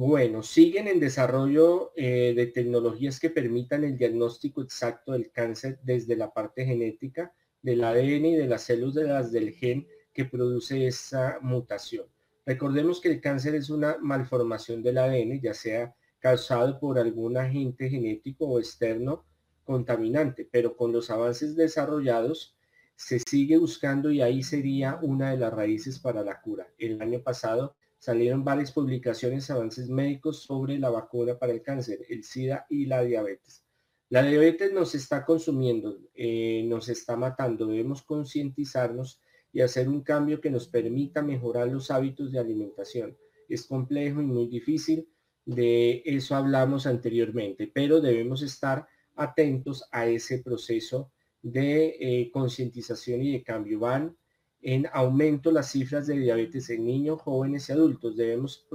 Bueno, 0.00 0.44
siguen 0.44 0.86
en 0.86 1.00
desarrollo 1.00 1.90
eh, 1.96 2.32
de 2.36 2.46
tecnologías 2.46 3.18
que 3.18 3.30
permitan 3.30 3.82
el 3.82 3.98
diagnóstico 3.98 4.62
exacto 4.62 5.10
del 5.10 5.32
cáncer 5.32 5.80
desde 5.82 6.14
la 6.14 6.32
parte 6.32 6.64
genética 6.64 7.34
del 7.62 7.82
ADN 7.82 8.26
y 8.26 8.36
de 8.36 8.46
las 8.46 8.62
células 8.62 9.32
del 9.32 9.50
gen 9.50 9.88
que 10.12 10.24
produce 10.24 10.86
esa 10.86 11.40
mutación. 11.42 12.06
Recordemos 12.46 13.00
que 13.00 13.08
el 13.08 13.20
cáncer 13.20 13.56
es 13.56 13.70
una 13.70 13.98
malformación 14.00 14.84
del 14.84 14.98
ADN, 14.98 15.40
ya 15.40 15.52
sea 15.52 15.96
causado 16.20 16.78
por 16.78 17.00
algún 17.00 17.36
agente 17.36 17.90
genético 17.90 18.46
o 18.46 18.60
externo 18.60 19.24
contaminante, 19.64 20.48
pero 20.48 20.76
con 20.76 20.92
los 20.92 21.10
avances 21.10 21.56
desarrollados 21.56 22.56
se 22.94 23.18
sigue 23.18 23.58
buscando 23.58 24.12
y 24.12 24.20
ahí 24.20 24.44
sería 24.44 25.00
una 25.02 25.32
de 25.32 25.38
las 25.38 25.52
raíces 25.52 25.98
para 25.98 26.22
la 26.22 26.40
cura. 26.40 26.68
El 26.78 27.02
año 27.02 27.20
pasado 27.20 27.74
salieron 27.98 28.44
varias 28.44 28.72
publicaciones, 28.72 29.50
avances 29.50 29.88
médicos 29.88 30.42
sobre 30.42 30.78
la 30.78 30.90
vacuna 30.90 31.38
para 31.38 31.52
el 31.52 31.62
cáncer, 31.62 32.00
el 32.08 32.24
SIDA 32.24 32.66
y 32.68 32.86
la 32.86 33.02
diabetes. 33.02 33.64
La 34.10 34.22
diabetes 34.22 34.72
nos 34.72 34.94
está 34.94 35.24
consumiendo, 35.24 35.98
eh, 36.14 36.64
nos 36.66 36.88
está 36.88 37.16
matando. 37.16 37.66
Debemos 37.66 38.02
concientizarnos 38.02 39.20
y 39.52 39.60
hacer 39.60 39.88
un 39.88 40.02
cambio 40.02 40.40
que 40.40 40.50
nos 40.50 40.68
permita 40.68 41.22
mejorar 41.22 41.68
los 41.68 41.90
hábitos 41.90 42.32
de 42.32 42.38
alimentación. 42.38 43.16
Es 43.48 43.66
complejo 43.66 44.22
y 44.22 44.26
muy 44.26 44.46
difícil, 44.46 45.08
de 45.44 46.02
eso 46.04 46.36
hablamos 46.36 46.86
anteriormente, 46.86 47.70
pero 47.72 48.00
debemos 48.00 48.42
estar 48.42 48.86
atentos 49.16 49.84
a 49.90 50.06
ese 50.06 50.38
proceso 50.40 51.10
de 51.42 51.96
eh, 52.00 52.30
concientización 52.30 53.22
y 53.22 53.32
de 53.32 53.42
cambio. 53.42 53.80
Van 53.80 54.16
en 54.62 54.86
aumento 54.92 55.50
las 55.50 55.70
cifras 55.70 56.06
de 56.06 56.18
diabetes 56.18 56.70
en 56.70 56.84
niños, 56.84 57.20
jóvenes 57.22 57.68
y 57.68 57.72
adultos. 57.72 58.16
Debemos 58.16 58.66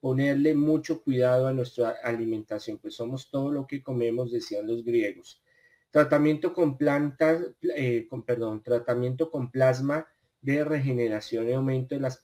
ponerle 0.00 0.54
mucho 0.54 1.02
cuidado 1.02 1.46
a 1.46 1.52
nuestra 1.52 1.96
alimentación, 2.02 2.78
pues 2.78 2.94
somos 2.94 3.30
todo 3.30 3.50
lo 3.50 3.66
que 3.66 3.82
comemos, 3.82 4.32
decían 4.32 4.66
los 4.66 4.84
griegos. 4.84 5.42
Tratamiento 5.90 6.52
con 6.52 6.76
plantas, 6.76 7.46
eh, 7.76 8.06
con, 8.10 8.24
perdón, 8.24 8.62
tratamiento 8.62 9.30
con 9.30 9.50
plasma 9.50 10.06
de 10.42 10.64
regeneración 10.64 11.48
y 11.48 11.52
aumento 11.52 11.94
de 11.94 12.00
las 12.00 12.20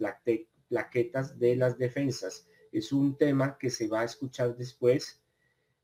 plaquetas 0.68 1.38
de 1.38 1.56
las 1.56 1.78
defensas. 1.78 2.46
Es 2.72 2.92
un 2.92 3.16
tema 3.16 3.56
que 3.58 3.70
se 3.70 3.88
va 3.88 4.00
a 4.00 4.04
escuchar 4.04 4.56
después 4.56 5.22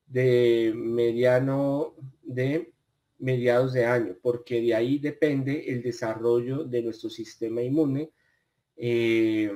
de 0.06 0.72
mediano 0.74 1.94
de 2.22 2.72
mediados 3.18 3.72
de 3.72 3.84
año, 3.84 4.16
porque 4.20 4.60
de 4.60 4.74
ahí 4.74 4.98
depende 4.98 5.64
el 5.68 5.82
desarrollo 5.82 6.64
de 6.64 6.82
nuestro 6.82 7.08
sistema 7.10 7.62
inmune 7.62 8.10
eh, 8.76 9.50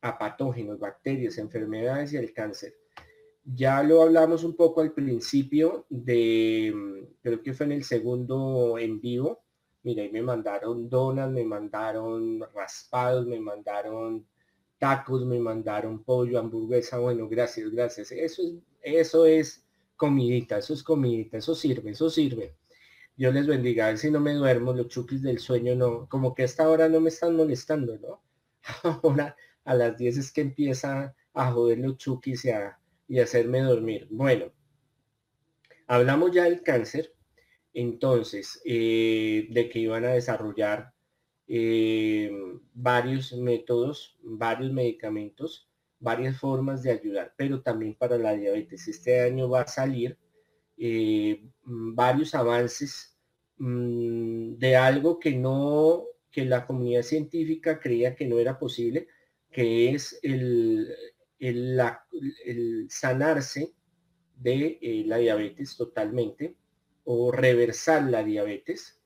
a 0.00 0.18
patógenos, 0.18 0.78
bacterias, 0.78 1.38
enfermedades 1.38 2.12
y 2.12 2.16
el 2.16 2.32
cáncer. 2.32 2.74
Ya 3.44 3.82
lo 3.82 4.02
hablamos 4.02 4.44
un 4.44 4.56
poco 4.56 4.80
al 4.80 4.92
principio 4.92 5.86
de, 5.88 7.08
creo 7.22 7.42
que 7.42 7.52
fue 7.52 7.66
en 7.66 7.72
el 7.72 7.84
segundo 7.84 8.78
en 8.78 9.00
vivo. 9.00 9.42
Mira, 9.82 10.02
ahí 10.02 10.10
me 10.10 10.22
mandaron 10.22 10.88
donas, 10.88 11.30
me 11.30 11.44
mandaron 11.44 12.40
raspados, 12.54 13.26
me 13.26 13.40
mandaron 13.40 14.24
tacos, 14.78 15.24
me 15.24 15.38
mandaron 15.40 16.02
pollo, 16.04 16.38
hamburguesa. 16.38 16.98
Bueno, 16.98 17.28
gracias, 17.28 17.70
gracias. 17.70 18.12
Eso 18.12 18.42
es, 18.42 18.54
eso 18.82 19.26
es 19.26 19.64
comidita, 19.96 20.58
eso 20.58 20.74
es 20.74 20.82
comidita, 20.82 21.38
eso 21.38 21.54
sirve, 21.54 21.90
eso 21.90 22.10
sirve. 22.10 22.54
Dios 23.16 23.34
les 23.34 23.46
bendiga. 23.46 23.86
A 23.86 23.88
ver 23.88 23.98
si 23.98 24.10
no 24.10 24.20
me 24.20 24.34
duermo, 24.34 24.72
los 24.72 24.88
chukis 24.88 25.22
del 25.22 25.38
sueño 25.38 25.74
no, 25.74 26.08
como 26.08 26.34
que 26.34 26.42
a 26.42 26.44
esta 26.46 26.68
hora 26.68 26.88
no 26.88 27.00
me 27.00 27.10
están 27.10 27.36
molestando, 27.36 27.98
¿no? 27.98 28.22
Ahora 29.02 29.36
a 29.64 29.74
las 29.74 29.96
10 29.96 30.18
es 30.18 30.32
que 30.32 30.40
empieza 30.40 31.14
a 31.34 31.52
joder 31.52 31.78
los 31.78 31.96
chukis 31.98 32.44
y 32.44 32.50
a, 32.50 32.78
y 33.08 33.20
hacerme 33.20 33.60
dormir. 33.60 34.06
Bueno, 34.10 34.52
hablamos 35.86 36.32
ya 36.32 36.44
del 36.44 36.62
cáncer, 36.62 37.14
entonces, 37.74 38.60
eh, 38.64 39.48
de 39.50 39.68
que 39.68 39.78
iban 39.78 40.04
a 40.04 40.12
desarrollar 40.12 40.92
eh, 41.46 42.30
varios 42.74 43.32
métodos, 43.32 44.18
varios 44.22 44.72
medicamentos, 44.72 45.68
varias 45.98 46.38
formas 46.38 46.82
de 46.82 46.92
ayudar, 46.92 47.34
pero 47.36 47.62
también 47.62 47.94
para 47.94 48.18
la 48.18 48.34
diabetes. 48.34 48.88
Este 48.88 49.20
año 49.20 49.48
va 49.48 49.62
a 49.62 49.66
salir 49.66 50.18
eh, 50.84 51.40
varios 51.62 52.34
avances 52.34 53.16
mm, 53.58 54.54
de 54.54 54.74
algo 54.74 55.20
que 55.20 55.30
no, 55.30 56.06
que 56.28 56.44
la 56.44 56.66
comunidad 56.66 57.02
científica 57.02 57.78
creía 57.78 58.16
que 58.16 58.26
no 58.26 58.40
era 58.40 58.58
posible, 58.58 59.06
que 59.48 59.94
es 59.94 60.18
el, 60.24 60.92
el, 61.38 62.88
sanarse 62.90 63.74
de 64.34 64.80
eh, 64.82 65.04
la 65.06 65.18
diabetes 65.18 65.76
totalmente 65.76 66.56
o 67.04 67.30
reversar 67.30 68.02
la 68.10 68.24
diabetes 68.24 69.00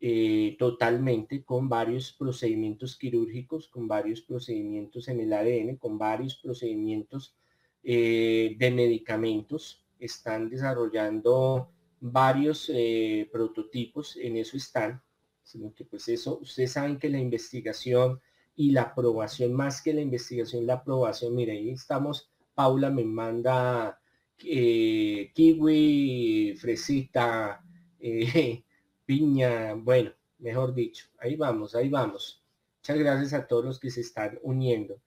eh, 0.00 0.56
totalmente 0.58 1.44
con 1.44 1.68
varios 1.68 2.12
procedimientos 2.14 2.96
quirúrgicos, 2.96 3.68
con 3.68 3.86
varios 3.86 4.22
procedimientos 4.22 5.06
en 5.08 5.20
el 5.20 5.34
ADN, 5.34 5.76
con 5.76 5.98
varios 5.98 6.36
procedimientos 6.36 7.36
de 7.82 8.72
medicamentos 8.74 9.84
están 10.00 10.48
desarrollando 10.48 11.70
varios 12.00 12.70
eh, 12.72 13.28
prototipos, 13.30 14.16
en 14.16 14.36
eso 14.36 14.56
están, 14.56 15.02
sino 15.42 15.74
que 15.74 15.84
pues 15.84 16.08
eso, 16.08 16.38
ustedes 16.40 16.72
saben 16.72 16.98
que 16.98 17.08
la 17.08 17.18
investigación 17.18 18.20
y 18.56 18.72
la 18.72 18.82
aprobación, 18.82 19.52
más 19.52 19.82
que 19.82 19.94
la 19.94 20.00
investigación, 20.00 20.66
la 20.66 20.74
aprobación, 20.74 21.34
mire, 21.34 21.52
ahí 21.52 21.70
estamos, 21.70 22.30
Paula 22.54 22.90
me 22.90 23.04
manda 23.04 24.00
eh, 24.44 25.30
kiwi, 25.34 26.56
fresita, 26.58 27.62
eh, 27.98 28.64
piña, 29.06 29.74
bueno, 29.74 30.12
mejor 30.38 30.74
dicho, 30.74 31.06
ahí 31.18 31.36
vamos, 31.36 31.74
ahí 31.74 31.88
vamos. 31.88 32.42
Muchas 32.78 32.98
gracias 32.98 33.32
a 33.34 33.46
todos 33.46 33.64
los 33.64 33.78
que 33.78 33.90
se 33.90 34.00
están 34.00 34.38
uniendo. 34.42 35.00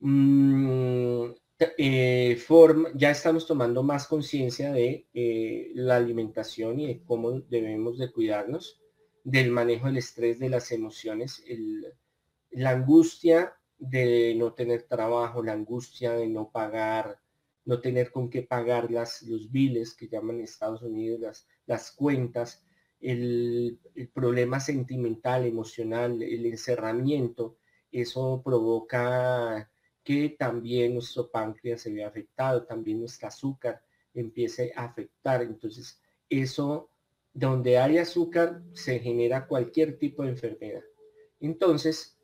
Mm, 0.00 1.30
eh, 1.58 2.36
forma, 2.36 2.90
ya 2.94 3.10
estamos 3.10 3.46
tomando 3.46 3.82
más 3.82 4.06
conciencia 4.06 4.72
de 4.72 5.06
eh, 5.14 5.70
la 5.74 5.96
alimentación 5.96 6.80
y 6.80 6.86
de 6.86 7.02
cómo 7.04 7.40
debemos 7.40 7.98
de 7.98 8.12
cuidarnos, 8.12 8.80
del 9.24 9.50
manejo 9.50 9.86
del 9.86 9.96
estrés, 9.96 10.38
de 10.38 10.50
las 10.50 10.70
emociones, 10.70 11.42
la 12.50 12.70
angustia 12.70 13.54
de 13.78 14.34
no 14.36 14.52
tener 14.52 14.84
trabajo, 14.84 15.42
la 15.42 15.52
angustia 15.52 16.12
de 16.12 16.28
no 16.28 16.50
pagar, 16.50 17.18
no 17.64 17.80
tener 17.80 18.12
con 18.12 18.30
qué 18.30 18.42
pagar 18.42 18.90
las, 18.90 19.22
los 19.22 19.50
biles 19.50 19.94
que 19.94 20.08
llaman 20.08 20.40
Estados 20.40 20.82
Unidos, 20.82 21.20
las, 21.20 21.48
las 21.66 21.90
cuentas, 21.90 22.64
el, 23.00 23.80
el 23.94 24.08
problema 24.08 24.60
sentimental, 24.60 25.44
emocional, 25.44 26.22
el 26.22 26.46
encerramiento, 26.46 27.56
eso 27.90 28.42
provoca 28.44 29.70
que 30.06 30.36
también 30.38 30.94
nuestro 30.94 31.28
páncreas 31.28 31.80
se 31.80 31.92
ve 31.92 32.04
afectado, 32.04 32.64
también 32.64 33.00
nuestro 33.00 33.26
azúcar 33.26 33.82
empiece 34.14 34.72
a 34.76 34.84
afectar. 34.84 35.42
Entonces, 35.42 36.00
eso, 36.30 36.92
donde 37.32 37.76
hay 37.76 37.98
azúcar, 37.98 38.62
se 38.72 39.00
genera 39.00 39.48
cualquier 39.48 39.98
tipo 39.98 40.22
de 40.22 40.28
enfermedad. 40.28 40.84
Entonces, 41.40 42.16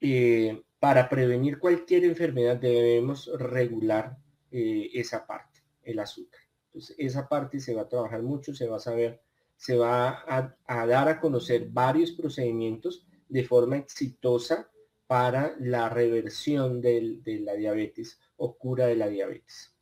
eh, 0.00 0.62
para 0.78 1.08
prevenir 1.08 1.58
cualquier 1.58 2.04
enfermedad 2.04 2.56
debemos 2.56 3.28
regular 3.36 4.16
eh, 4.52 4.88
esa 4.94 5.26
parte, 5.26 5.64
el 5.82 5.98
azúcar. 5.98 6.40
Entonces, 6.66 6.94
esa 7.00 7.28
parte 7.28 7.58
se 7.58 7.74
va 7.74 7.82
a 7.82 7.88
trabajar 7.88 8.22
mucho, 8.22 8.54
se 8.54 8.68
va 8.68 8.76
a 8.76 8.80
saber, 8.80 9.20
se 9.56 9.76
va 9.76 10.24
a 10.28 10.86
dar 10.86 11.08
a 11.08 11.20
conocer 11.20 11.66
varios 11.68 12.12
procedimientos 12.12 13.04
de 13.28 13.42
forma 13.42 13.76
exitosa 13.76 14.70
para 15.06 15.54
la 15.60 15.88
reversión 15.88 16.80
de 16.80 17.20
la 17.42 17.54
diabetes 17.54 18.18
o 18.36 18.56
cura 18.56 18.86
de 18.86 18.96
la 18.96 19.08
diabetes. 19.08 19.74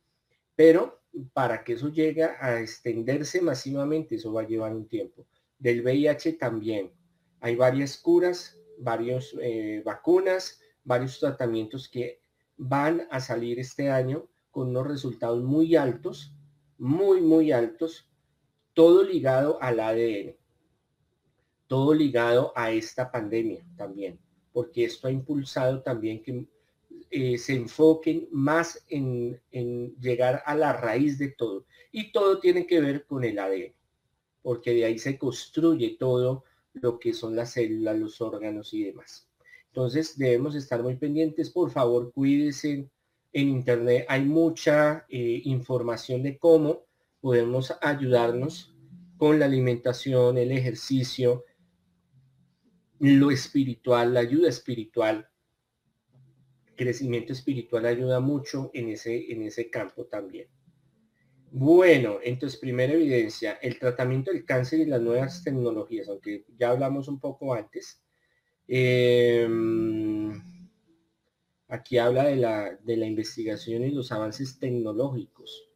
Pero 0.55 1.01
para 1.33 1.63
que 1.63 1.73
eso 1.73 1.89
llegue 1.89 2.23
a 2.23 2.59
extenderse 2.59 3.41
masivamente, 3.41 4.15
eso 4.15 4.33
va 4.33 4.41
a 4.41 4.47
llevar 4.47 4.73
un 4.73 4.87
tiempo. 4.87 5.25
Del 5.57 5.81
VIH 5.81 6.33
también. 6.33 6.91
Hay 7.39 7.55
varias 7.55 7.97
curas, 7.97 8.57
varias 8.77 9.35
eh, 9.41 9.81
vacunas, 9.83 10.59
varios 10.83 11.19
tratamientos 11.19 11.89
que 11.89 12.21
van 12.57 13.07
a 13.09 13.19
salir 13.19 13.59
este 13.59 13.89
año 13.89 14.27
con 14.51 14.69
unos 14.69 14.87
resultados 14.87 15.43
muy 15.43 15.75
altos, 15.75 16.33
muy, 16.77 17.21
muy 17.21 17.51
altos, 17.51 18.09
todo 18.73 19.03
ligado 19.03 19.61
al 19.61 19.79
ADN, 19.79 20.35
todo 21.67 21.93
ligado 21.93 22.53
a 22.55 22.71
esta 22.71 23.11
pandemia 23.11 23.65
también 23.75 24.19
porque 24.55 24.85
esto 24.85 25.09
ha 25.09 25.11
impulsado 25.11 25.81
también 25.81 26.23
que 26.23 26.45
eh, 27.11 27.37
se 27.37 27.55
enfoquen 27.55 28.29
más 28.31 28.85
en, 28.87 29.37
llegar 29.99 30.43
a 30.45 30.55
la 30.55 30.71
raíz 30.71 31.17
de 31.17 31.27
todo. 31.27 31.65
Y 31.91 32.13
todo 32.13 32.39
tiene 32.39 32.65
que 32.65 32.79
ver 32.79 33.05
con 33.05 33.25
el 33.25 33.37
ADN, 33.37 33.73
porque 34.41 34.71
de 34.73 34.85
ahí 34.85 34.97
se 34.97 35.17
construye 35.17 35.97
todo 35.99 36.45
lo 36.71 36.99
que 36.99 37.13
son 37.13 37.35
las 37.35 37.51
células, 37.51 37.99
los 37.99 38.21
órganos 38.21 38.73
y 38.73 38.85
demás. 38.85 39.27
Entonces 39.67 40.17
debemos 40.17 40.55
estar 40.55 40.81
muy 40.81 40.95
pendientes. 40.95 41.49
Por 41.49 41.69
favor, 41.69 42.13
cuídense. 42.13 42.89
En 43.33 43.49
Internet 43.49 44.05
hay 44.07 44.23
mucha 44.23 45.05
eh, 45.09 45.41
información 45.43 46.23
de 46.23 46.37
cómo 46.37 46.85
podemos 47.19 47.73
ayudarnos 47.81 48.73
con 49.17 49.37
la 49.37 49.47
alimentación, 49.47 50.37
el 50.37 50.53
ejercicio, 50.53 51.43
lo 52.99 53.31
espiritual, 53.31 54.13
la 54.13 54.21
ayuda 54.21 54.49
espiritual. 54.49 55.27
Crecimiento 56.75 57.33
espiritual 57.33 57.85
ayuda 57.85 58.19
mucho 58.19 58.71
en 58.73 58.89
ese, 58.89 59.31
en 59.31 59.43
ese 59.43 59.69
campo 59.69 60.05
también. 60.05 60.47
Bueno, 61.51 62.19
entonces, 62.21 62.59
primera 62.59 62.93
evidencia, 62.93 63.53
el 63.61 63.79
tratamiento 63.79 64.31
del 64.31 64.43
cáncer 64.43 64.79
y 64.81 64.85
las 64.85 65.01
nuevas 65.01 65.41
tecnologías, 65.43 66.09
aunque 66.09 66.45
ya 66.57 66.71
hablamos 66.71 67.07
un 67.07 67.19
poco 67.19 67.53
antes. 67.53 68.01
Em, 68.67 70.33
aquí 71.69 71.97
habla 71.97 72.25
de 72.25 72.35
la, 72.35 72.75
de 72.83 72.97
la 72.97 73.05
investigación 73.05 73.83
y 73.83 73.91
los 73.91 74.11
avances 74.11 74.59
tecnológicos 74.59 75.69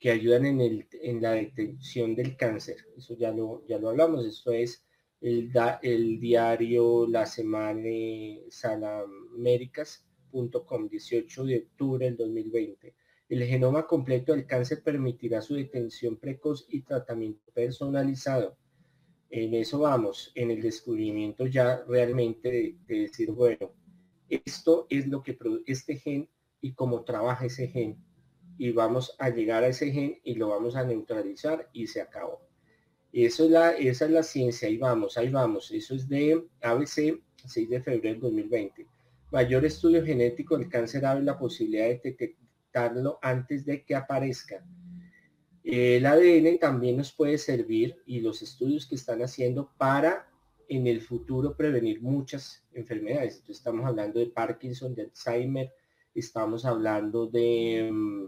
que 0.00 0.10
ayudan 0.10 0.46
en, 0.46 0.60
el, 0.62 0.88
en 1.02 1.22
la 1.22 1.32
detección 1.32 2.16
del 2.16 2.36
cáncer. 2.36 2.78
Eso 2.96 3.14
ya 3.16 3.30
lo, 3.30 3.64
ya 3.68 3.78
lo 3.78 3.90
hablamos. 3.90 4.26
Esto 4.26 4.50
es 4.52 4.84
el, 5.20 6.18
diario 6.20 7.06
La 7.06 7.26
Semana 7.26 7.90
Salaméricas.com, 8.48 10.88
18 10.88 11.44
de 11.44 11.58
octubre 11.58 12.06
del 12.06 12.16
2020. 12.16 12.94
El 13.28 13.44
genoma 13.44 13.86
completo 13.86 14.32
del 14.32 14.46
cáncer 14.46 14.82
permitirá 14.82 15.42
su 15.42 15.54
detención 15.54 16.16
precoz 16.16 16.66
y 16.68 16.82
tratamiento 16.82 17.52
personalizado. 17.52 18.56
En 19.28 19.54
eso 19.54 19.78
vamos, 19.78 20.32
en 20.34 20.50
el 20.50 20.60
descubrimiento 20.62 21.46
ya 21.46 21.84
realmente 21.86 22.50
de, 22.50 22.76
de 22.86 23.00
decir, 23.02 23.30
bueno, 23.30 23.72
esto 24.28 24.88
es 24.90 25.06
lo 25.06 25.22
que 25.22 25.34
produce 25.34 25.70
este 25.70 25.94
gen 25.96 26.28
y 26.60 26.72
cómo 26.72 27.04
trabaja 27.04 27.46
ese 27.46 27.68
gen 27.68 27.96
y 28.58 28.72
vamos 28.72 29.14
a 29.18 29.30
llegar 29.30 29.62
a 29.62 29.68
ese 29.68 29.92
gen 29.92 30.18
y 30.24 30.34
lo 30.34 30.48
vamos 30.48 30.74
a 30.76 30.84
neutralizar 30.84 31.70
y 31.72 31.86
se 31.86 32.00
acabó. 32.00 32.49
Eso 33.12 33.44
es 33.44 33.50
la, 33.50 33.70
esa 33.72 34.04
es 34.04 34.10
la 34.10 34.22
ciencia, 34.22 34.68
ahí 34.68 34.76
vamos, 34.76 35.16
ahí 35.18 35.28
vamos. 35.28 35.70
Eso 35.70 35.94
es 35.94 36.08
de 36.08 36.44
ABC, 36.62 37.20
6 37.44 37.68
de 37.68 37.82
febrero 37.82 38.14
del 38.14 38.20
2020. 38.20 38.86
Mayor 39.32 39.64
estudio 39.64 40.04
genético 40.04 40.56
del 40.56 40.68
cáncer 40.68 41.04
abre 41.04 41.24
la 41.24 41.38
posibilidad 41.38 41.86
de 41.86 42.00
detectarlo 42.02 43.18
antes 43.22 43.64
de 43.64 43.84
que 43.84 43.94
aparezca. 43.94 44.64
El 45.62 46.06
ADN 46.06 46.58
también 46.58 46.96
nos 46.96 47.12
puede 47.12 47.36
servir 47.36 47.96
y 48.06 48.20
los 48.20 48.42
estudios 48.42 48.86
que 48.86 48.94
están 48.94 49.22
haciendo 49.22 49.70
para 49.76 50.26
en 50.68 50.86
el 50.86 51.00
futuro 51.00 51.56
prevenir 51.56 52.00
muchas 52.00 52.64
enfermedades. 52.72 53.34
Entonces 53.34 53.58
estamos 53.58 53.84
hablando 53.84 54.20
de 54.20 54.26
Parkinson, 54.26 54.94
de 54.94 55.02
Alzheimer, 55.02 55.72
estamos 56.14 56.64
hablando 56.64 57.26
de 57.26 57.90
mm, 57.92 58.26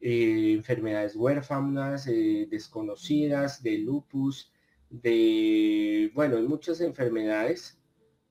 eh, 0.00 0.52
enfermedades 0.52 1.16
huérfanas, 1.16 2.06
eh, 2.06 2.46
desconocidas, 2.50 3.62
de 3.62 3.78
lupus, 3.78 4.52
de, 4.90 6.10
bueno, 6.14 6.40
muchas 6.42 6.80
enfermedades 6.80 7.78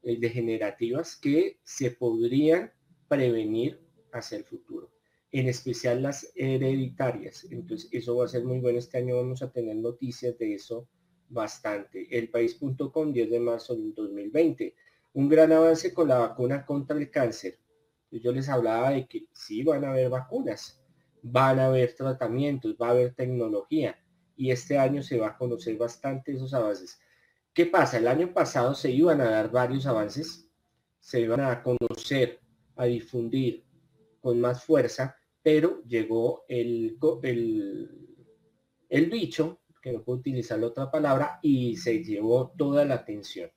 eh, 0.03 0.17
degenerativas 0.19 1.15
que 1.15 1.59
se 1.63 1.91
podrían 1.91 2.71
prevenir 3.07 3.81
hacia 4.13 4.37
el 4.37 4.45
futuro, 4.45 4.91
en 5.31 5.49
especial 5.49 6.01
las 6.01 6.31
hereditarias. 6.35 7.45
Entonces, 7.51 7.89
eso 7.91 8.15
va 8.15 8.25
a 8.25 8.29
ser 8.29 8.43
muy 8.43 8.59
bueno. 8.59 8.79
Este 8.79 8.97
año 8.97 9.17
vamos 9.17 9.41
a 9.41 9.51
tener 9.51 9.75
noticias 9.75 10.37
de 10.37 10.53
eso 10.53 10.87
bastante. 11.29 12.07
El 12.17 12.29
país.com, 12.29 13.11
10 13.11 13.29
de 13.29 13.39
marzo 13.39 13.75
del 13.75 13.93
2020. 13.93 14.73
Un 15.13 15.29
gran 15.29 15.51
avance 15.51 15.93
con 15.93 16.07
la 16.07 16.19
vacuna 16.19 16.65
contra 16.65 16.97
el 16.97 17.11
cáncer. 17.11 17.59
Yo 18.11 18.31
les 18.31 18.47
hablaba 18.47 18.91
de 18.91 19.05
que 19.05 19.25
sí 19.33 19.63
van 19.63 19.83
a 19.83 19.91
haber 19.91 20.09
vacunas, 20.09 20.81
van 21.31 21.59
a 21.59 21.67
haber 21.67 21.93
tratamientos, 21.95 22.75
va 22.81 22.87
a 22.87 22.91
haber 22.91 23.13
tecnología 23.13 23.97
y 24.35 24.51
este 24.51 24.77
año 24.77 25.01
se 25.01 25.17
va 25.17 25.29
a 25.29 25.37
conocer 25.37 25.77
bastante 25.77 26.33
esos 26.33 26.53
avances. 26.53 26.99
¿Qué 27.53 27.65
pasa? 27.65 27.97
El 27.97 28.07
año 28.07 28.33
pasado 28.33 28.75
se 28.75 28.91
iban 28.91 29.19
a 29.19 29.29
dar 29.29 29.51
varios 29.51 29.87
avances, 29.87 30.47
se 30.99 31.21
iban 31.21 31.41
a 31.41 31.63
conocer, 31.63 32.39
a 32.75 32.85
difundir 32.85 33.65
con 34.21 34.39
más 34.39 34.63
fuerza, 34.63 35.15
pero 35.41 35.81
llegó 35.83 36.43
el, 36.47 36.97
el, 37.23 38.17
el 38.89 39.05
bicho, 39.09 39.61
que 39.81 39.91
no 39.91 40.03
puedo 40.03 40.19
utilizar 40.19 40.59
la 40.59 40.67
otra 40.67 40.91
palabra, 40.91 41.39
y 41.41 41.77
se 41.77 42.03
llevó 42.03 42.53
toda 42.57 42.85
la 42.85 42.95
atención. 42.95 43.49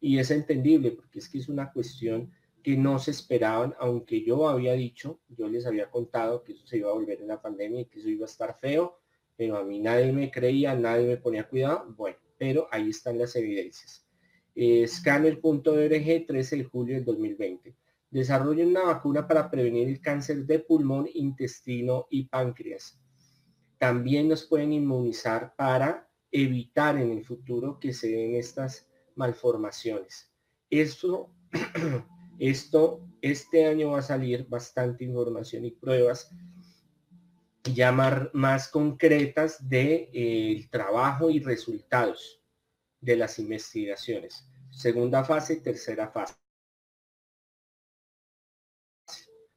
Y 0.00 0.18
es 0.18 0.30
entendible 0.30 0.92
porque 0.92 1.18
es 1.18 1.28
que 1.28 1.38
es 1.38 1.48
una 1.48 1.72
cuestión 1.72 2.30
que 2.68 2.76
no 2.76 2.98
se 2.98 3.12
esperaban, 3.12 3.74
aunque 3.78 4.22
yo 4.22 4.46
había 4.46 4.74
dicho, 4.74 5.20
yo 5.30 5.48
les 5.48 5.64
había 5.64 5.90
contado 5.90 6.44
que 6.44 6.52
eso 6.52 6.66
se 6.66 6.76
iba 6.76 6.90
a 6.90 6.92
volver 6.92 7.22
en 7.22 7.28
la 7.28 7.40
pandemia 7.40 7.80
y 7.80 7.84
que 7.86 7.98
eso 7.98 8.10
iba 8.10 8.26
a 8.26 8.28
estar 8.28 8.58
feo, 8.58 8.98
pero 9.38 9.56
a 9.56 9.64
mí 9.64 9.80
nadie 9.80 10.12
me 10.12 10.30
creía, 10.30 10.74
nadie 10.74 11.06
me 11.06 11.16
ponía 11.16 11.48
cuidado. 11.48 11.86
Bueno, 11.96 12.18
pero 12.36 12.68
ahí 12.70 12.90
están 12.90 13.16
las 13.16 13.34
evidencias. 13.36 14.06
Eh, 14.54 14.86
Scanner.org, 14.86 16.26
13 16.26 16.56
de 16.58 16.64
julio 16.64 16.96
del 16.96 17.06
2020. 17.06 17.74
Desarrollen 18.10 18.68
una 18.68 18.82
vacuna 18.82 19.26
para 19.26 19.50
prevenir 19.50 19.88
el 19.88 20.02
cáncer 20.02 20.44
de 20.44 20.58
pulmón, 20.58 21.08
intestino 21.14 22.06
y 22.10 22.24
páncreas. 22.24 23.00
También 23.78 24.28
nos 24.28 24.44
pueden 24.44 24.74
inmunizar 24.74 25.54
para 25.56 26.06
evitar 26.30 26.98
en 26.98 27.12
el 27.12 27.24
futuro 27.24 27.80
que 27.80 27.94
se 27.94 28.08
den 28.08 28.34
estas 28.34 28.86
malformaciones. 29.14 30.30
Eso 30.68 31.30
Esto, 32.38 33.00
este 33.20 33.66
año 33.66 33.90
va 33.90 33.98
a 33.98 34.02
salir 34.02 34.46
bastante 34.48 35.04
información 35.04 35.64
y 35.64 35.72
pruebas 35.72 36.30
ya 37.74 37.92
más, 37.92 38.68
concretas 38.68 39.68
de 39.68 40.10
eh, 40.12 40.68
trabajo 40.70 41.30
y 41.30 41.40
resultados 41.40 42.40
de 43.00 43.16
las 43.16 43.38
investigaciones. 43.38 44.48
Segunda 44.70 45.24
fase, 45.24 45.56
tercera 45.56 46.08
fase. 46.08 46.34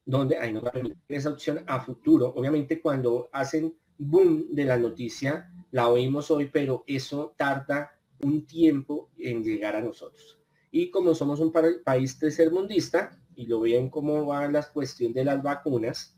Donde 0.03 0.37
hay 0.37 0.51
no 0.51 0.63
esa 1.07 1.29
opción 1.29 1.63
a 1.67 1.79
futuro. 1.79 2.33
Obviamente 2.35 2.81
cuando 2.81 3.29
hacen 3.31 3.73
boom 3.97 4.47
de 4.51 4.65
la 4.65 4.77
noticia, 4.77 5.49
la 5.71 5.87
oímos 5.87 6.31
hoy, 6.31 6.49
pero 6.51 6.83
eso 6.87 7.33
tarda 7.37 7.97
un 8.21 8.45
tiempo 8.45 9.09
en 9.17 9.43
llegar 9.43 9.75
a 9.75 9.81
nosotros. 9.81 10.40
Y 10.71 10.89
como 10.89 11.13
somos 11.13 11.39
un 11.39 11.51
país 11.51 12.17
tercermundista, 12.17 13.19
y 13.35 13.45
lo 13.45 13.61
ven 13.61 13.89
cómo 13.89 14.25
va 14.25 14.47
la 14.47 14.63
cuestión 14.63 15.13
de 15.13 15.25
las 15.25 15.41
vacunas, 15.43 16.17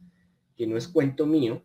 que 0.56 0.68
no 0.68 0.78
es 0.78 0.88
cuento 0.88 1.26
mío, 1.26 1.64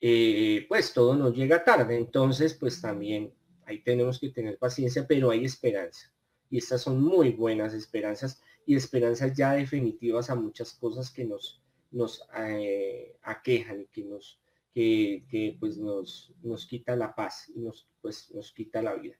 eh, 0.00 0.66
pues 0.68 0.92
todo 0.92 1.14
nos 1.14 1.34
llega 1.34 1.64
tarde. 1.64 1.96
Entonces, 1.96 2.54
pues 2.54 2.80
también 2.80 3.32
ahí 3.66 3.82
tenemos 3.82 4.18
que 4.18 4.30
tener 4.30 4.58
paciencia, 4.58 5.06
pero 5.06 5.30
hay 5.30 5.44
esperanza. 5.44 6.12
Y 6.50 6.58
estas 6.58 6.82
son 6.82 7.02
muy 7.02 7.30
buenas 7.30 7.72
esperanzas 7.74 8.40
y 8.66 8.74
esperanzas 8.74 9.36
ya 9.36 9.52
definitivas 9.52 10.30
a 10.30 10.34
muchas 10.34 10.72
cosas 10.72 11.10
que 11.10 11.24
nos, 11.24 11.62
nos 11.90 12.26
eh, 12.36 13.16
aquejan 13.22 13.82
y 13.82 13.86
que 13.86 14.04
nos 14.04 14.40
que, 14.74 15.56
pues 15.60 15.78
nos, 15.78 16.32
nos 16.42 16.66
quita 16.66 16.96
la 16.96 17.14
paz 17.14 17.50
y 17.54 17.60
nos, 17.60 17.88
pues, 18.02 18.30
nos 18.34 18.52
quita 18.52 18.82
la 18.82 18.94
vida. 18.94 19.14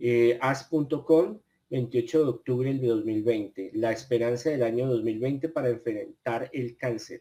Eh, 0.00 0.38
as.com 0.40 1.40
28 1.70 2.22
de 2.22 2.30
octubre 2.30 2.72
del 2.72 2.88
2020. 2.88 3.72
La 3.74 3.92
esperanza 3.92 4.48
del 4.48 4.62
año 4.62 4.88
2020 4.88 5.50
para 5.50 5.68
enfrentar 5.68 6.48
el 6.54 6.78
cáncer. 6.78 7.20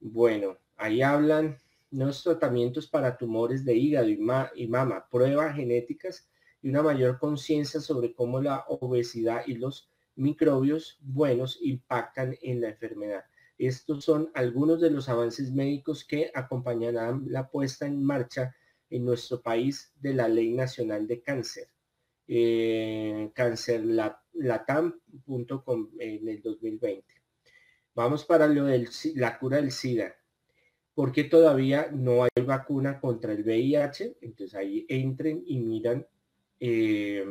Bueno, 0.00 0.56
ahí 0.76 1.02
hablan 1.02 1.58
nuevos 1.90 2.22
tratamientos 2.22 2.86
para 2.86 3.18
tumores 3.18 3.66
de 3.66 3.74
hígado 3.74 4.08
y, 4.08 4.18
y 4.54 4.66
mama, 4.66 5.06
pruebas 5.10 5.54
genéticas 5.56 6.30
y 6.62 6.70
una 6.70 6.82
mayor 6.82 7.18
conciencia 7.18 7.80
sobre 7.80 8.14
cómo 8.14 8.40
la 8.40 8.64
obesidad 8.68 9.42
y 9.46 9.54
los 9.56 9.90
microbios 10.16 10.98
buenos 11.02 11.58
impactan 11.60 12.34
en 12.40 12.62
la 12.62 12.70
enfermedad. 12.70 13.24
Estos 13.58 14.04
son 14.04 14.30
algunos 14.34 14.80
de 14.80 14.90
los 14.90 15.08
avances 15.10 15.52
médicos 15.52 16.02
que 16.02 16.30
acompañarán 16.34 17.24
la 17.26 17.50
puesta 17.50 17.86
en 17.86 18.02
marcha 18.02 18.56
en 18.88 19.04
nuestro 19.04 19.42
país 19.42 19.92
de 20.00 20.14
la 20.14 20.28
Ley 20.28 20.52
Nacional 20.54 21.06
de 21.06 21.20
Cáncer 21.20 21.68
eh, 22.28 23.30
cancerlatam.com 23.34 25.90
en 25.98 26.28
el 26.28 26.42
2020. 26.42 27.14
Vamos 27.94 28.24
para 28.24 28.46
lo 28.46 28.66
de 28.66 28.88
la 29.16 29.38
cura 29.38 29.56
del 29.56 29.72
SIDA. 29.72 30.14
Porque 30.94 31.24
todavía 31.24 31.90
no 31.92 32.24
hay 32.24 32.44
vacuna 32.44 33.00
contra 33.00 33.32
el 33.32 33.44
VIH. 33.44 34.18
Entonces 34.20 34.54
ahí 34.54 34.84
entren 34.88 35.42
y 35.46 35.58
miran. 35.58 36.06
Eh, 36.60 37.24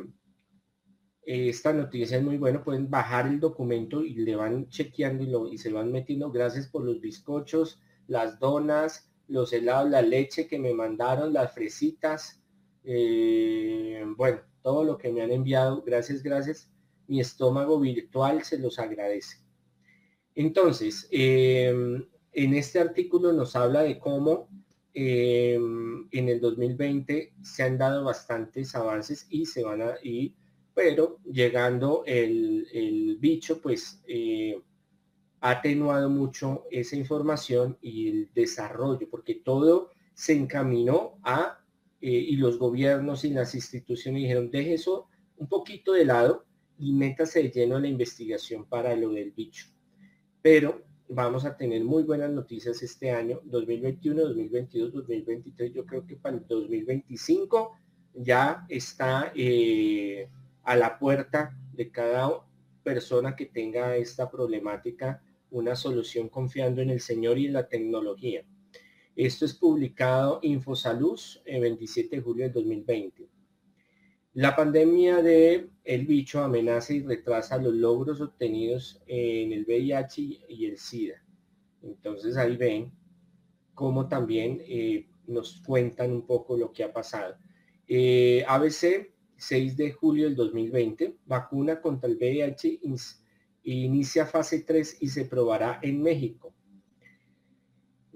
esta 1.23 1.73
noticia 1.73 2.17
es 2.17 2.23
muy 2.23 2.37
buena. 2.37 2.63
Pueden 2.63 2.89
bajar 2.89 3.27
el 3.27 3.39
documento 3.39 4.03
y 4.03 4.15
le 4.15 4.35
van 4.35 4.69
chequeando 4.69 5.23
y, 5.23 5.27
lo, 5.27 5.47
y 5.47 5.57
se 5.57 5.71
van 5.71 5.91
metiendo. 5.91 6.31
Gracias 6.31 6.67
por 6.67 6.83
los 6.83 7.01
bizcochos, 7.01 7.81
las 8.07 8.39
donas, 8.39 9.11
los 9.27 9.51
helados, 9.53 9.89
la 9.89 10.01
leche 10.01 10.47
que 10.47 10.57
me 10.57 10.73
mandaron, 10.73 11.33
las 11.33 11.53
fresitas. 11.53 12.41
Eh, 12.83 14.03
bueno, 14.15 14.39
todo 14.67 14.83
lo 14.83 14.97
que 14.97 15.13
me 15.13 15.21
han 15.21 15.31
enviado. 15.31 15.81
Gracias, 15.81 16.21
gracias. 16.21 16.69
mi 17.07 17.21
estómago 17.21 17.79
virtual 17.79 18.43
se 18.43 18.59
los 18.59 18.79
agradece. 18.79 19.37
Entonces, 20.35 21.07
em, 21.09 22.05
en 22.33 22.53
este 22.53 22.77
artículo 22.81 23.31
nos 23.31 23.55
habla 23.55 23.83
de 23.83 23.97
cómo 23.97 24.49
em, 24.93 26.09
en 26.11 26.27
el 26.27 26.41
2020 26.41 27.33
se 27.41 27.63
han 27.63 27.77
dado 27.77 28.03
bastantes 28.03 28.75
avances 28.75 29.25
y 29.29 29.45
se 29.45 29.63
van 29.63 29.81
a 29.83 29.93
ir, 30.03 30.35
pero 30.73 31.19
llegando 31.23 32.03
el, 32.05 33.17
bicho, 33.21 33.61
pues 33.61 34.01
eh, 34.05 34.59
ha 35.39 35.51
atenuado 35.51 36.09
mucho 36.09 36.65
esa 36.71 36.97
información 36.97 37.77
y 37.81 38.09
el 38.09 38.29
desarrollo, 38.33 39.07
porque 39.09 39.35
todo 39.35 39.91
se 40.13 40.33
encaminó 40.33 41.19
a, 41.23 41.57
eh, 42.01 42.09
y 42.09 42.35
los 42.35 42.57
gobiernos 42.59 43.25
y 43.25 43.31
las 43.31 43.55
instituciones 43.55 44.21
dijeron, 44.21 44.51
deje 44.51 44.73
eso 44.75 45.07
un 45.37 45.47
poquito 45.47 45.93
de 45.93 46.05
lado 46.05 46.45
y 46.77 46.93
métase 46.93 47.43
de 47.43 47.49
lleno 47.49 47.77
a 47.77 47.79
la 47.79 47.87
investigación 47.87 48.65
para 48.65 48.95
lo 48.95 49.09
del 49.09 49.31
bicho. 49.31 49.67
Pero 50.41 50.83
vamos 51.09 51.45
a 51.45 51.55
tener 51.55 51.83
muy 51.83 52.03
buenas 52.03 52.29
noticias 52.31 52.81
este 52.83 53.11
año, 53.11 53.41
2021, 53.45 54.21
2022, 54.21 54.93
2023. 54.93 55.73
Yo 55.73 55.85
creo 55.85 56.05
que 56.05 56.15
para 56.17 56.37
el 56.37 56.45
2025 56.47 57.71
ya 58.13 58.65
está 58.69 59.31
eh, 59.35 60.29
a 60.63 60.75
la 60.75 60.99
puerta 60.99 61.57
de 61.73 61.91
cada 61.91 62.45
persona 62.83 63.35
que 63.35 63.45
tenga 63.45 63.95
esta 63.95 64.29
problemática 64.29 65.21
una 65.49 65.75
solución 65.75 66.29
confiando 66.29 66.81
en 66.81 66.89
el 66.89 66.99
Señor 66.99 67.37
y 67.37 67.45
en 67.47 67.53
la 67.53 67.67
tecnología. 67.67 68.43
Esto 69.17 69.45
es 69.45 69.55
publicado 69.55 70.37
Infosalud 70.43 71.19
el 71.45 71.61
27 71.61 72.17
de 72.17 72.21
julio 72.21 72.43
del 72.43 72.53
2020. 72.53 73.27
La 74.33 74.55
pandemia 74.55 75.23
de 75.23 75.71
el 75.83 76.05
bicho 76.05 76.43
amenaza 76.43 76.93
y 76.93 77.01
retrasa 77.01 77.57
los 77.57 77.73
logros 77.73 78.21
obtenidos 78.21 79.01
en 79.07 79.53
el 79.53 79.65
VIH 79.65 80.21
y 80.49 80.67
el 80.67 80.77
SIDA. 80.77 81.15
Entonces 81.81 82.37
ahí 82.37 82.57
ven 82.57 82.91
cómo 83.73 84.07
también 84.07 84.61
eh, 84.67 85.07
nos 85.25 85.63
cuentan 85.65 86.11
un 86.11 86.27
poco 86.27 86.55
lo 86.55 86.71
que 86.71 86.83
ha 86.83 86.93
pasado. 86.93 87.37
Eh, 87.87 88.45
ABC, 88.47 89.15
6 89.35 89.77
de 89.77 89.93
julio 89.93 90.25
del 90.25 90.35
2020, 90.35 91.17
vacuna 91.25 91.81
contra 91.81 92.07
el 92.07 92.17
VIH 92.17 92.81
inicia 93.63 94.27
fase 94.27 94.59
3 94.59 94.97
y 95.01 95.07
se 95.07 95.25
probará 95.25 95.79
en 95.81 96.03
México. 96.03 96.53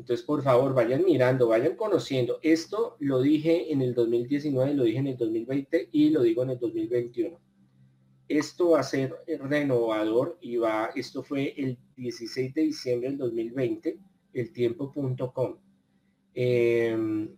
Entonces, 0.02 0.26
por 0.26 0.42
favor, 0.42 0.74
vayan 0.74 1.06
mirando, 1.06 1.48
vayan 1.48 1.76
conociendo. 1.76 2.40
Esto 2.42 2.98
lo 3.00 3.22
dije 3.22 3.72
en 3.72 3.84
el 3.84 3.94
2019, 3.94 4.74
lo 4.74 4.84
dije 4.84 4.98
en 4.98 5.08
el 5.08 5.18
2020 5.18 5.90
y 5.92 6.10
lo 6.10 6.24
digo 6.24 6.42
en 6.42 6.50
el 6.50 6.60
2021. 6.60 7.40
Esto 8.28 8.72
va 8.72 8.80
a 8.80 8.84
ser 8.84 9.14
renovador 9.28 10.40
y 10.42 10.58
va, 10.58 10.90
esto 10.96 11.22
fue 11.22 11.54
el 11.56 11.78
16 11.98 12.52
de 12.52 12.62
diciembre 12.64 13.10
del 13.10 13.20
2020, 13.20 14.00
el 14.34 14.52
tiempo.com. 14.52 15.58
Em, 16.34 17.30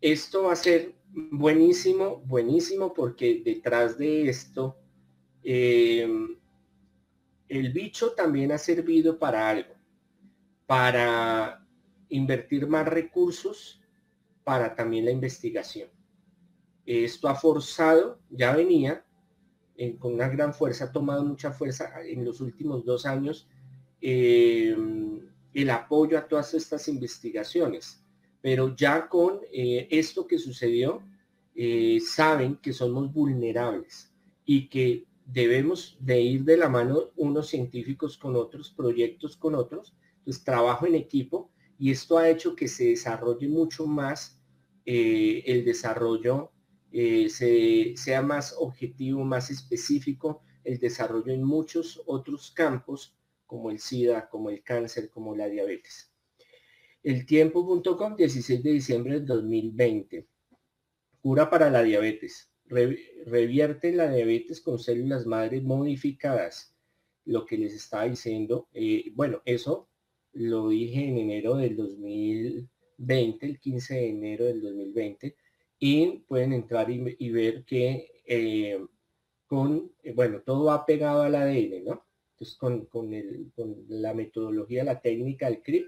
esto 0.00 0.44
va 0.44 0.52
a 0.52 0.56
ser 0.56 0.94
buenísimo, 1.08 2.22
buenísimo 2.24 2.94
porque 2.94 3.42
detrás 3.44 3.98
de 3.98 4.28
esto, 4.28 4.76
em, 5.42 6.36
el 7.48 7.72
bicho 7.72 8.12
también 8.12 8.52
ha 8.52 8.58
servido 8.58 9.18
para 9.18 9.48
algo 9.48 9.81
para 10.72 11.62
invertir 12.08 12.66
más 12.66 12.88
recursos 12.88 13.82
para 14.42 14.74
también 14.74 15.04
la 15.04 15.10
investigación. 15.10 15.90
Esto 16.86 17.28
ha 17.28 17.34
forzado, 17.34 18.20
ya 18.30 18.56
venía 18.56 19.04
con 19.98 20.14
una 20.14 20.30
gran 20.30 20.54
fuerza, 20.54 20.86
ha 20.86 20.90
tomado 20.92 21.26
mucha 21.26 21.52
fuerza 21.52 21.92
en 22.02 22.24
los 22.24 22.40
últimos 22.40 22.86
dos 22.86 23.04
años 23.04 23.46
eh, 24.00 24.74
el 25.52 25.68
apoyo 25.68 26.16
a 26.16 26.26
todas 26.26 26.54
estas 26.54 26.88
investigaciones. 26.88 28.02
Pero 28.40 28.74
ya 28.74 29.10
con 29.10 29.40
eh, 29.52 29.88
esto 29.90 30.26
que 30.26 30.38
sucedió, 30.38 31.02
eh, 31.54 32.00
saben 32.00 32.56
que 32.56 32.72
somos 32.72 33.12
vulnerables 33.12 34.10
y 34.46 34.70
que 34.70 35.04
debemos 35.26 35.98
de 36.00 36.22
ir 36.22 36.44
de 36.44 36.56
la 36.56 36.70
mano 36.70 37.10
unos 37.16 37.48
científicos 37.48 38.16
con 38.16 38.36
otros, 38.36 38.70
proyectos 38.70 39.36
con 39.36 39.54
otros, 39.54 39.94
entonces, 40.22 40.44
trabajo 40.44 40.86
en 40.86 40.94
equipo 40.94 41.50
y 41.78 41.90
esto 41.90 42.16
ha 42.16 42.28
hecho 42.30 42.54
que 42.54 42.68
se 42.68 42.86
desarrolle 42.86 43.48
mucho 43.48 43.86
más 43.86 44.40
eh, 44.86 45.42
el 45.46 45.64
desarrollo, 45.64 46.52
eh, 46.92 47.28
sea 47.96 48.22
más 48.22 48.54
objetivo, 48.56 49.24
más 49.24 49.50
específico, 49.50 50.42
el 50.62 50.78
desarrollo 50.78 51.32
en 51.32 51.42
muchos 51.42 52.00
otros 52.06 52.52
campos 52.52 53.16
como 53.46 53.70
el 53.70 53.80
SIDA, 53.80 54.28
como 54.28 54.50
el 54.50 54.62
cáncer, 54.62 55.10
como 55.10 55.34
la 55.34 55.48
diabetes. 55.48 56.12
El 57.02 57.26
tiempo.com, 57.26 58.14
16 58.14 58.62
de 58.62 58.70
diciembre 58.70 59.14
del 59.14 59.26
2020. 59.26 60.28
Cura 61.20 61.50
para 61.50 61.68
la 61.68 61.82
diabetes. 61.82 62.48
revierte 63.26 63.92
la 63.92 64.08
diabetes 64.08 64.60
con 64.60 64.78
células 64.78 65.26
madres 65.26 65.64
modificadas. 65.64 66.76
Lo 67.24 67.44
que 67.44 67.58
les 67.58 67.74
estaba 67.74 68.04
diciendo, 68.04 68.68
eh, 68.72 69.10
bueno, 69.14 69.42
eso 69.44 69.88
lo 70.34 70.68
dije 70.68 71.08
en 71.08 71.18
enero 71.18 71.56
del 71.56 71.76
2020, 71.76 73.46
el 73.46 73.58
15 73.60 73.94
de 73.94 74.08
enero 74.08 74.44
del 74.46 74.60
2020, 74.60 75.36
y 75.78 76.18
pueden 76.28 76.52
entrar 76.52 76.90
y, 76.90 77.30
ver 77.30 77.64
que 77.64 78.22
eh, 78.26 78.78
con, 79.46 79.92
eh, 80.02 80.12
bueno, 80.12 80.40
todo 80.40 80.66
va 80.66 80.86
pegado 80.86 81.22
al 81.22 81.34
ADN, 81.34 81.84
¿no? 81.84 82.06
Entonces 82.32 82.56
con, 82.56 82.86
con, 82.86 83.12
el, 83.12 83.50
con 83.54 83.84
la 83.88 84.14
metodología, 84.14 84.84
la 84.84 85.00
técnica 85.00 85.46
del 85.46 85.62
CRIP, 85.62 85.86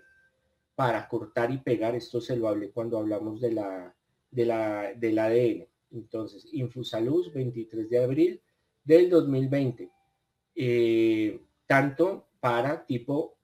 para 0.74 1.08
cortar 1.08 1.52
y 1.52 1.58
pegar, 1.58 1.94
esto 1.94 2.20
se 2.20 2.36
lo 2.36 2.48
hablé 2.48 2.70
cuando 2.70 2.98
hablamos 2.98 3.40
de 3.40 3.52
la, 3.52 3.94
de 4.30 4.46
la, 4.46 4.92
del 4.94 5.18
ADN. 5.18 5.68
Entonces, 5.92 6.46
Infusaluz, 6.52 7.32
23 7.32 7.88
de 7.88 8.02
abril 8.02 8.42
del 8.82 9.08
2020. 9.08 9.90
Eh, 10.56 11.40
tanto 11.66 12.28
para 12.40 12.84
tipo 12.84 13.36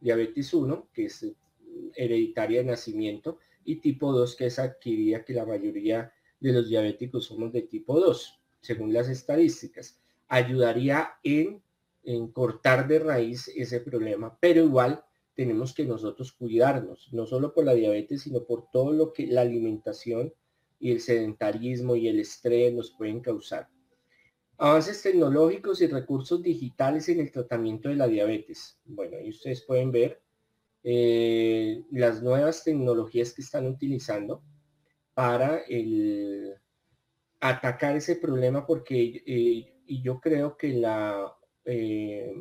diabetes 0.00 0.54
1, 0.54 0.88
que 0.92 1.06
es 1.06 1.26
hereditaria 1.94 2.60
de 2.60 2.66
nacimiento, 2.66 3.38
y 3.64 3.76
tipo 3.76 4.12
2, 4.12 4.36
que 4.36 4.46
es 4.46 4.58
adquirida, 4.58 5.24
que 5.24 5.34
la 5.34 5.44
mayoría 5.44 6.12
de 6.40 6.52
los 6.52 6.68
diabéticos 6.68 7.26
somos 7.26 7.52
de 7.52 7.62
tipo 7.62 7.98
2, 8.00 8.40
según 8.60 8.92
las 8.92 9.08
estadísticas. 9.08 10.00
Ayudaría 10.28 11.10
en, 11.22 11.62
en 12.02 12.28
cortar 12.28 12.88
de 12.88 12.98
raíz 12.98 13.48
ese 13.48 13.80
problema, 13.80 14.38
pero 14.40 14.62
igual 14.62 15.04
tenemos 15.34 15.72
que 15.72 15.84
nosotros 15.84 16.32
cuidarnos, 16.32 17.08
no 17.12 17.26
solo 17.26 17.52
por 17.52 17.64
la 17.64 17.74
diabetes, 17.74 18.22
sino 18.22 18.44
por 18.44 18.70
todo 18.70 18.92
lo 18.92 19.12
que 19.12 19.26
la 19.26 19.42
alimentación 19.42 20.32
y 20.80 20.92
el 20.92 21.00
sedentarismo 21.00 21.96
y 21.96 22.08
el 22.08 22.20
estrés 22.20 22.72
nos 22.72 22.90
pueden 22.92 23.20
causar. 23.20 23.68
Avances 24.60 25.00
tecnológicos 25.00 25.80
y 25.80 25.86
recursos 25.86 26.42
digitales 26.42 27.08
en 27.08 27.20
el 27.20 27.30
tratamiento 27.30 27.88
de 27.88 27.94
la 27.94 28.08
diabetes. 28.08 28.80
Bueno, 28.84 29.16
ahí 29.16 29.30
ustedes 29.30 29.62
pueden 29.62 29.92
ver 29.92 30.20
eh, 30.82 31.84
las 31.92 32.24
nuevas 32.24 32.64
tecnologías 32.64 33.32
que 33.32 33.42
están 33.42 33.68
utilizando 33.68 34.42
para 35.14 35.62
atacar 37.38 37.96
ese 37.96 38.16
problema 38.16 38.66
porque 38.66 39.22
eh, 39.24 39.74
y 39.86 40.02
yo 40.02 40.20
creo 40.20 40.56
que 40.56 40.72
la, 40.72 41.32
eh, 41.64 42.34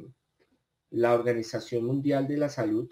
la 0.90 1.14
Organización 1.14 1.86
Mundial 1.86 2.28
de 2.28 2.38
la 2.38 2.50
Salud 2.50 2.90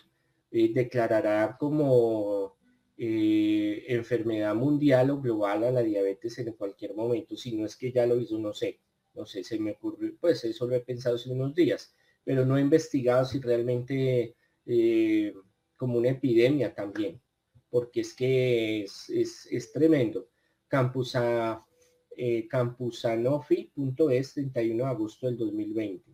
declarará 0.52 1.58
como 1.60 2.58
enfermedad 2.98 4.54
mundial 4.54 5.10
o 5.10 5.20
global 5.20 5.64
a 5.64 5.72
la 5.72 5.82
diabetes 5.82 6.38
en 6.38 6.54
cualquier 6.54 6.94
momento, 6.94 7.36
si 7.36 7.58
no 7.58 7.66
es 7.66 7.76
que 7.76 7.92
ya 7.92 8.06
lo 8.06 8.18
hizo, 8.18 8.38
no 8.38 8.54
sé 8.54 8.85
no 9.16 9.26
sé, 9.26 9.44
se 9.44 9.60
me 9.60 9.72
ocurrió, 9.72 10.14
pues 10.20 10.44
eso 10.44 10.68
lo 10.68 10.76
he 10.76 10.82
pensado 10.82 11.16
hace 11.16 11.32
unos 11.32 11.54
días, 11.56 11.96
pero 12.24 12.46
no 12.46 12.58
he 12.58 12.62
investigado 12.62 13.26
si 13.26 13.40
realmente 13.40 14.36
eh, 14.66 15.34
como 15.78 15.98
una 15.98 16.10
epidemia 16.10 16.74
también, 16.74 17.22
porque 17.70 18.02
es 18.02 18.14
que 18.14 18.84
es, 18.84 19.10
es, 19.50 19.72
tremendo. 19.72 20.30
Campusa, 20.68 21.64
eh, 22.18 22.48
campusanofi.es 22.48 24.34
31 24.34 24.84
de 24.84 24.90
agosto 24.90 25.28
del 25.28 25.38
2020. 25.38 26.12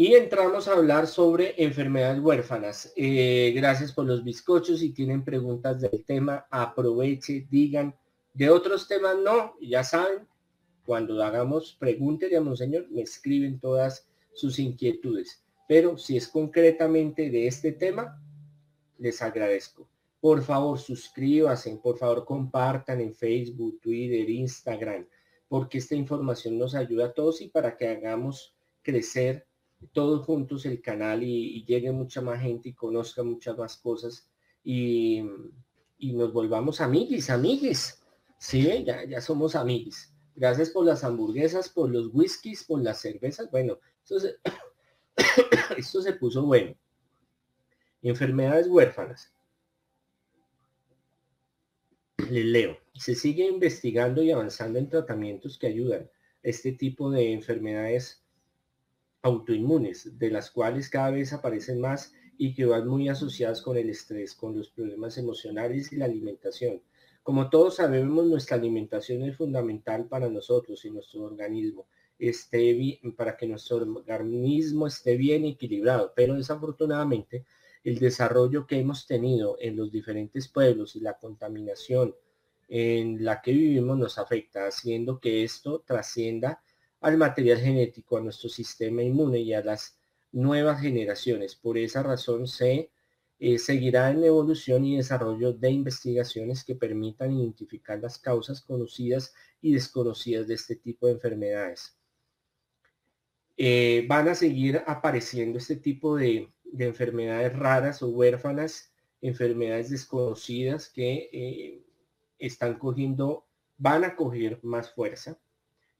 Y 0.00 0.14
entramos 0.14 0.68
a 0.68 0.74
hablar 0.74 1.08
sobre 1.08 1.60
enfermedades 1.60 2.20
huérfanas. 2.20 2.92
Eh, 2.94 3.52
gracias 3.56 3.92
por 3.92 4.06
los 4.06 4.22
bizcochos. 4.22 4.78
Si 4.78 4.92
tienen 4.92 5.24
preguntas 5.24 5.80
del 5.80 6.04
tema, 6.04 6.46
aproveche, 6.50 7.48
digan. 7.50 7.94
De 8.32 8.48
otros 8.48 8.86
temas 8.86 9.16
no, 9.18 9.56
ya 9.60 9.82
saben, 9.82 10.28
cuando 10.88 11.22
hagamos 11.22 11.76
pregúntele 11.78 12.38
a 12.38 12.40
Monseñor, 12.40 12.90
me 12.90 13.02
escriben 13.02 13.60
todas 13.60 14.08
sus 14.32 14.58
inquietudes. 14.58 15.44
Pero 15.68 15.98
si 15.98 16.16
es 16.16 16.26
concretamente 16.28 17.28
de 17.28 17.46
este 17.46 17.72
tema, 17.72 18.18
les 18.96 19.20
agradezco. 19.20 19.86
Por 20.18 20.42
favor, 20.42 20.78
suscríbanse, 20.78 21.78
por 21.82 21.98
favor, 21.98 22.24
compartan 22.24 23.02
en 23.02 23.14
Facebook, 23.14 23.78
Twitter, 23.82 24.30
Instagram. 24.30 25.06
porque 25.46 25.76
esta 25.76 25.94
información 25.94 26.58
nos 26.58 26.74
ayuda 26.74 27.08
a 27.08 27.12
todos 27.12 27.42
y 27.42 27.48
para 27.48 27.76
que 27.76 27.86
hagamos 27.88 28.54
crecer 28.80 29.46
todos 29.92 30.24
juntos 30.24 30.64
el 30.64 30.80
canal 30.80 31.22
y, 31.22 31.66
llegue 31.66 31.92
mucha 31.92 32.22
más 32.22 32.40
gente 32.40 32.70
y 32.70 32.72
conozca 32.72 33.22
muchas 33.22 33.58
más 33.58 33.76
cosas 33.76 34.26
y, 34.64 35.22
nos 36.00 36.32
volvamos 36.32 36.80
amiguis, 36.80 37.28
amiguis. 37.28 38.02
Sí, 38.38 38.84
ya, 38.86 39.04
ya 39.04 39.20
somos 39.20 39.54
amiguis. 39.54 40.14
Gracias 40.38 40.70
por 40.70 40.86
las 40.86 41.02
hamburguesas, 41.02 41.68
por 41.68 41.90
los 41.90 42.10
whiskies, 42.12 42.62
por 42.62 42.80
las 42.80 43.00
cervezas. 43.00 43.50
Bueno, 43.50 43.80
esto 44.04 44.20
se, 44.20 44.36
esto 45.76 46.00
se 46.00 46.12
puso 46.12 46.44
bueno. 46.46 46.76
Enfermedades 48.02 48.68
huérfanas. 48.68 49.34
Les 52.30 52.44
leo. 52.44 52.78
Se 52.94 53.16
sigue 53.16 53.48
investigando 53.48 54.22
y 54.22 54.30
avanzando 54.30 54.78
en 54.78 54.88
tratamientos 54.88 55.58
que 55.58 55.66
ayudan 55.66 56.02
a 56.02 56.08
este 56.44 56.70
tipo 56.70 57.10
de 57.10 57.32
enfermedades 57.32 58.22
autoinmunes, 59.22 60.20
de 60.20 60.30
las 60.30 60.52
cuales 60.52 60.88
cada 60.88 61.10
vez 61.10 61.32
aparecen 61.32 61.80
más 61.80 62.14
y 62.36 62.54
que 62.54 62.64
van 62.64 62.86
muy 62.86 63.08
asociadas 63.08 63.60
con 63.60 63.76
el 63.76 63.90
estrés, 63.90 64.36
con 64.36 64.56
los 64.56 64.70
problemas 64.70 65.18
emocionales 65.18 65.92
y 65.92 65.96
la 65.96 66.04
alimentación. 66.04 66.80
Como 67.28 67.50
todos 67.50 67.74
sabemos, 67.74 68.24
nuestra 68.24 68.56
alimentación 68.56 69.22
es 69.24 69.36
fundamental 69.36 70.08
para 70.08 70.30
nosotros 70.30 70.82
y 70.86 70.90
nuestro 70.90 71.24
organismo 71.24 71.86
esté 72.18 73.02
para 73.14 73.36
que 73.36 73.46
nuestro 73.46 73.76
organismo 73.76 74.86
esté 74.86 75.14
bien 75.14 75.44
equilibrado, 75.44 76.14
pero 76.16 76.36
desafortunadamente 76.36 77.44
el 77.84 77.98
desarrollo 77.98 78.66
que 78.66 78.78
hemos 78.78 79.06
tenido 79.06 79.58
en 79.60 79.76
los 79.76 79.92
diferentes 79.92 80.48
pueblos 80.48 80.96
y 80.96 81.00
la 81.00 81.18
contaminación 81.18 82.16
en 82.66 83.22
la 83.22 83.42
que 83.42 83.52
vivimos 83.52 83.98
nos 83.98 84.16
afecta, 84.16 84.66
haciendo 84.66 85.20
que 85.20 85.44
esto 85.44 85.80
trascienda 85.86 86.62
al 87.02 87.18
material 87.18 87.58
genético, 87.58 88.16
a 88.16 88.22
nuestro 88.22 88.48
sistema 88.48 89.02
inmune 89.02 89.40
y 89.40 89.52
a 89.52 89.62
las 89.62 89.98
nuevas 90.32 90.80
generaciones. 90.80 91.56
Por 91.56 91.76
esa 91.76 92.02
razón 92.02 92.46
se 92.46 92.90
eh, 93.38 93.58
seguirá 93.58 94.10
en 94.10 94.24
evolución 94.24 94.84
y 94.84 94.96
desarrollo 94.96 95.52
de 95.52 95.70
investigaciones 95.70 96.64
que 96.64 96.74
permitan 96.74 97.32
identificar 97.32 97.98
las 98.00 98.18
causas 98.18 98.60
conocidas 98.60 99.34
y 99.60 99.72
desconocidas 99.72 100.46
de 100.48 100.54
este 100.54 100.76
tipo 100.76 101.06
de 101.06 101.12
enfermedades. 101.14 101.96
Eh, 103.56 104.06
van 104.08 104.28
a 104.28 104.34
seguir 104.34 104.82
apareciendo 104.86 105.58
este 105.58 105.76
tipo 105.76 106.16
de, 106.16 106.52
enfermedades 106.78 107.56
raras 107.56 108.02
o 108.02 108.08
huérfanas, 108.08 108.92
enfermedades 109.20 109.90
desconocidas 109.90 110.88
que 110.88 111.28
eh, 111.32 111.84
están 112.38 112.78
cogiendo, 112.78 113.46
van 113.76 114.04
a 114.04 114.14
coger 114.14 114.60
más 114.62 114.92
fuerza 114.92 115.38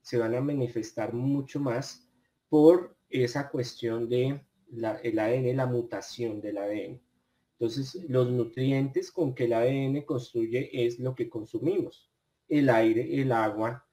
se 0.01 0.17
van 0.17 0.35
a 0.35 0.41
manifestar 0.41 1.13
mucho 1.13 1.59
más 1.59 2.07
por 2.49 2.97
esa 3.09 3.49
cuestión 3.49 4.09
de 4.09 4.41
ADN, 4.83 5.55
la 5.55 5.65
mutación 5.65 6.41
del 6.41 6.57
ADN. 6.57 7.01
Entonces, 7.59 8.05
los 8.07 8.31
nutrientes 8.31 9.11
con 9.11 9.35
que 9.35 9.43
el 9.43 9.53
ADN 9.53 10.03
construye 10.03 10.85
es 10.85 10.97
lo 10.97 11.13
que 11.13 11.29
consumimos. 11.29 12.09
El 12.47 12.69
aire, 12.69 13.21
el 13.21 13.33
agua, 13.33 13.85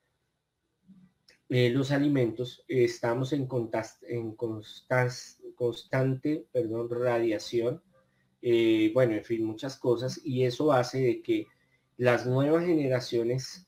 eh, 1.49 1.71
los 1.71 1.91
alimentos. 1.91 2.65
estamos 2.69 3.33
en, 3.33 3.47
constante 5.57 6.47
radiación. 6.91 7.83
Eh, 8.41 8.93
bueno, 8.95 9.15
en 9.15 9.25
fin, 9.25 9.45
muchas 9.45 9.77
cosas. 9.77 10.21
Y 10.25 10.45
eso 10.45 10.73
hace 10.73 11.01
de 11.01 11.23
que 11.23 11.47
las 11.97 12.25
nuevas 12.25 12.67
generaciones 12.67 13.67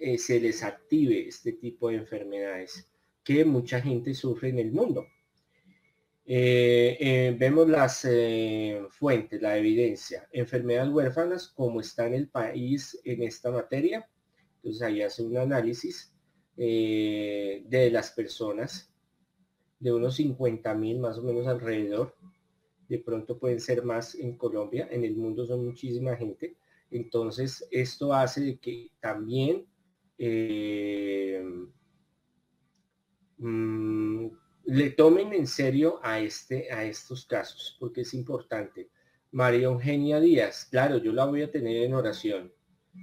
eh, 0.00 0.18
se 0.18 0.38
les 0.38 0.62
active 0.62 1.28
este 1.28 1.52
tipo 1.52 1.88
de 1.88 1.96
enfermedades 1.96 2.86
que 3.24 3.46
mucha 3.46 3.80
gente 3.80 4.12
sufre 4.12 4.50
en 4.50 4.58
el 4.58 4.72
mundo. 4.72 5.06
Eh, 6.32 6.96
eh, 7.00 7.36
vemos 7.36 7.68
las 7.68 8.06
fuentes, 8.90 9.42
la 9.42 9.58
evidencia. 9.58 10.28
Enfermedades 10.30 10.92
huérfanas, 10.92 11.48
como 11.48 11.80
está 11.80 12.06
en 12.06 12.14
el 12.14 12.28
país 12.28 13.00
en 13.04 13.24
esta 13.24 13.50
materia. 13.50 14.08
Entonces 14.56 14.82
ahí 14.82 15.02
hace 15.02 15.24
un 15.24 15.36
análisis 15.36 16.14
de 16.56 17.88
las 17.90 18.12
personas, 18.12 18.92
de 19.80 19.92
unos 19.92 20.14
50 20.16 20.72
mil 20.74 21.00
más 21.00 21.18
o 21.18 21.22
menos 21.22 21.48
alrededor. 21.48 22.14
De 22.88 22.98
pronto 23.00 23.36
pueden 23.36 23.58
ser 23.58 23.82
más 23.84 24.14
en 24.14 24.36
Colombia, 24.36 24.86
en 24.88 25.04
el 25.04 25.16
mundo 25.16 25.44
son 25.46 25.64
muchísima 25.64 26.14
gente. 26.16 26.56
Entonces, 26.92 27.66
esto 27.72 28.14
hace 28.14 28.58
que 28.58 28.90
también 29.00 29.66
eh, 30.16 31.42
mm, 33.38 34.26
le 34.70 34.90
tomen 34.90 35.32
en 35.32 35.48
serio 35.48 35.98
a, 36.00 36.20
este, 36.20 36.70
a 36.72 36.84
estos 36.84 37.26
casos, 37.26 37.76
porque 37.80 38.02
es 38.02 38.14
importante. 38.14 38.88
María 39.32 39.64
Eugenia 39.64 40.20
Díaz, 40.20 40.68
claro, 40.70 40.98
yo 40.98 41.12
la 41.12 41.24
voy 41.24 41.42
a 41.42 41.50
tener 41.50 41.78
en 41.78 41.92
oración, 41.92 42.52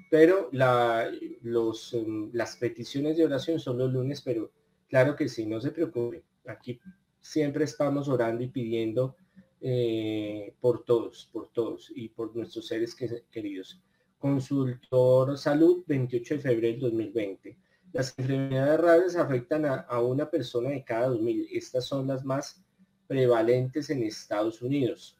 pero 0.09 0.49
em, 0.49 2.29
las 2.31 2.55
peticiones 2.55 3.17
de 3.17 3.25
oración 3.25 3.59
son 3.59 3.77
los 3.79 3.91
lunes, 3.91 4.21
pero 4.21 4.49
claro 4.87 5.13
que 5.17 5.27
sí, 5.27 5.45
no 5.45 5.59
se 5.59 5.71
preocupe. 5.71 6.23
Aquí 6.45 6.79
siempre 7.19 7.65
estamos 7.65 8.07
orando 8.07 8.45
y 8.45 8.47
pidiendo 8.47 9.17
eh, 9.59 10.53
por 10.61 10.85
todos, 10.85 11.29
por 11.33 11.49
todos 11.51 11.91
y 11.93 12.07
por 12.07 12.33
nuestros 12.33 12.65
seres 12.67 12.95
queridos. 12.95 13.81
Consultor 14.19 15.37
Salud, 15.37 15.83
28 15.85 16.35
de 16.35 16.39
febrero 16.39 16.71
del 16.73 16.79
2020. 16.79 17.57
Las 17.93 18.17
enfermedades 18.17 18.79
raras 18.79 19.15
afectan 19.15 19.65
a, 19.65 20.01
una 20.01 20.29
persona 20.29 20.69
de 20.69 20.83
cada 20.83 21.07
2000. 21.07 21.47
Estas 21.51 21.85
son 21.85 22.07
las 22.07 22.23
más 22.23 22.63
prevalentes 23.07 23.89
en 23.89 24.03
Estados 24.03 24.61
Unidos. 24.61 25.19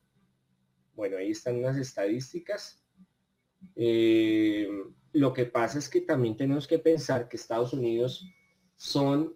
Bueno, 0.96 1.18
ahí 1.18 1.32
están 1.32 1.62
las 1.62 1.78
estadísticas. 1.78 2.84
Eh, 3.76 4.68
lo 5.14 5.34
que 5.34 5.46
pasa 5.46 5.80
es 5.80 5.90
que 5.90 6.02
también 6.02 6.36
tenemos 6.36 6.68
que 6.68 6.80
pensar 6.80 7.28
que 7.28 7.38
Estados 7.38 7.74
Unidos 7.74 8.26
son, 8.76 9.34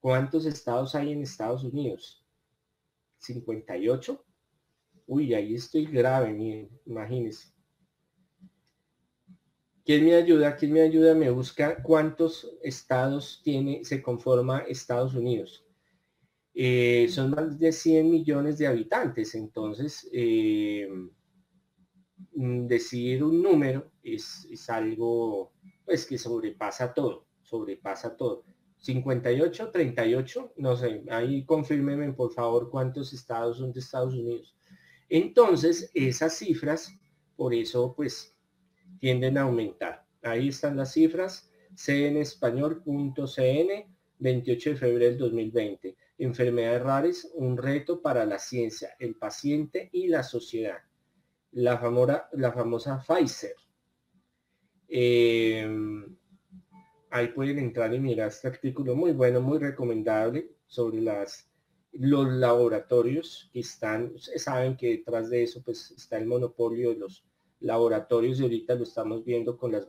¿cuántos 0.00 0.46
estados 0.46 0.94
hay 0.94 1.12
en 1.12 1.22
Estados 1.22 1.64
Unidos? 1.64 2.24
58. 3.18 4.24
Uy, 5.06 5.34
ahí 5.34 5.54
estoy 5.54 5.86
grave, 5.86 6.32
miren, 6.32 6.70
imagínense. 6.84 7.55
¿Quién 9.86 10.04
me 10.04 10.16
ayuda? 10.16 10.56
¿Quién 10.56 10.72
me 10.72 10.80
ayuda? 10.80 11.14
Me 11.14 11.30
busca 11.30 11.80
cuántos 11.80 12.50
estados 12.60 13.40
tiene, 13.44 13.84
se 13.84 14.02
conforma 14.02 14.64
Estados 14.66 15.14
Unidos. 15.14 15.64
Eh, 16.52 17.06
son 17.08 17.30
más 17.30 17.56
de 17.56 17.70
100 17.70 18.10
millones 18.10 18.58
de 18.58 18.66
habitantes, 18.66 19.36
entonces 19.36 20.08
eh, 20.12 20.88
mm, 22.32 22.66
decir 22.66 23.22
un 23.22 23.40
número 23.40 23.92
es, 24.02 24.48
es, 24.50 24.68
algo 24.70 25.52
pues 25.84 26.04
que 26.04 26.18
sobrepasa 26.18 26.92
todo, 26.92 27.28
sobrepasa 27.42 28.16
todo. 28.16 28.44
58, 28.78 29.70
38, 29.70 30.54
no 30.56 30.76
sé, 30.76 31.04
ahí 31.10 31.44
confírmeme 31.44 32.12
por 32.12 32.32
favor 32.32 32.70
cuántos 32.70 33.12
estados 33.12 33.58
son 33.58 33.72
de 33.72 33.78
Estados 33.78 34.14
Unidos. 34.14 34.56
Entonces, 35.08 35.92
esas 35.94 36.36
cifras, 36.36 36.92
por 37.36 37.54
eso 37.54 37.94
pues 37.94 38.35
tienden 38.98 39.38
a 39.38 39.42
aumentar. 39.42 40.04
Ahí 40.22 40.48
están 40.48 40.76
las 40.76 40.92
cifras, 40.92 41.50
cnespañol.cn, 41.74 43.94
28 44.18 44.70
de 44.70 44.76
febrero 44.76 45.10
del 45.10 45.18
2020. 45.18 45.96
Enfermedades 46.18 46.82
raras, 46.82 47.30
un 47.34 47.56
reto 47.56 48.00
para 48.00 48.24
la 48.24 48.38
ciencia, 48.38 48.96
el 48.98 49.16
paciente 49.16 49.90
y 49.92 50.08
la 50.08 50.22
sociedad. 50.22 50.78
La, 51.52 51.78
famosa, 51.78 52.28
la 52.32 52.52
famosa 52.52 53.04
Pfizer. 53.06 53.54
Em, 54.88 56.16
ahí 57.10 57.28
pueden 57.28 57.58
entrar 57.58 57.92
y 57.94 58.00
mirar 58.00 58.28
este 58.28 58.48
artículo 58.48 58.94
muy 58.94 59.12
bueno, 59.12 59.40
muy 59.40 59.58
recomendable 59.58 60.50
sobre 60.66 61.00
las 61.00 61.48
los 61.98 62.28
laboratorios 62.28 63.48
que 63.52 63.60
están, 63.60 64.12
saben 64.18 64.76
que 64.76 64.88
detrás 64.88 65.30
de 65.30 65.42
eso 65.42 65.62
pues 65.62 65.90
está 65.92 66.18
el 66.18 66.26
monopolio 66.26 66.90
de 66.90 66.96
los 66.96 67.25
laboratorios 67.60 68.40
y 68.40 68.42
ahorita 68.42 68.74
lo 68.74 68.84
estamos 68.84 69.24
viendo 69.24 69.56
con 69.56 69.72
las, 69.72 69.86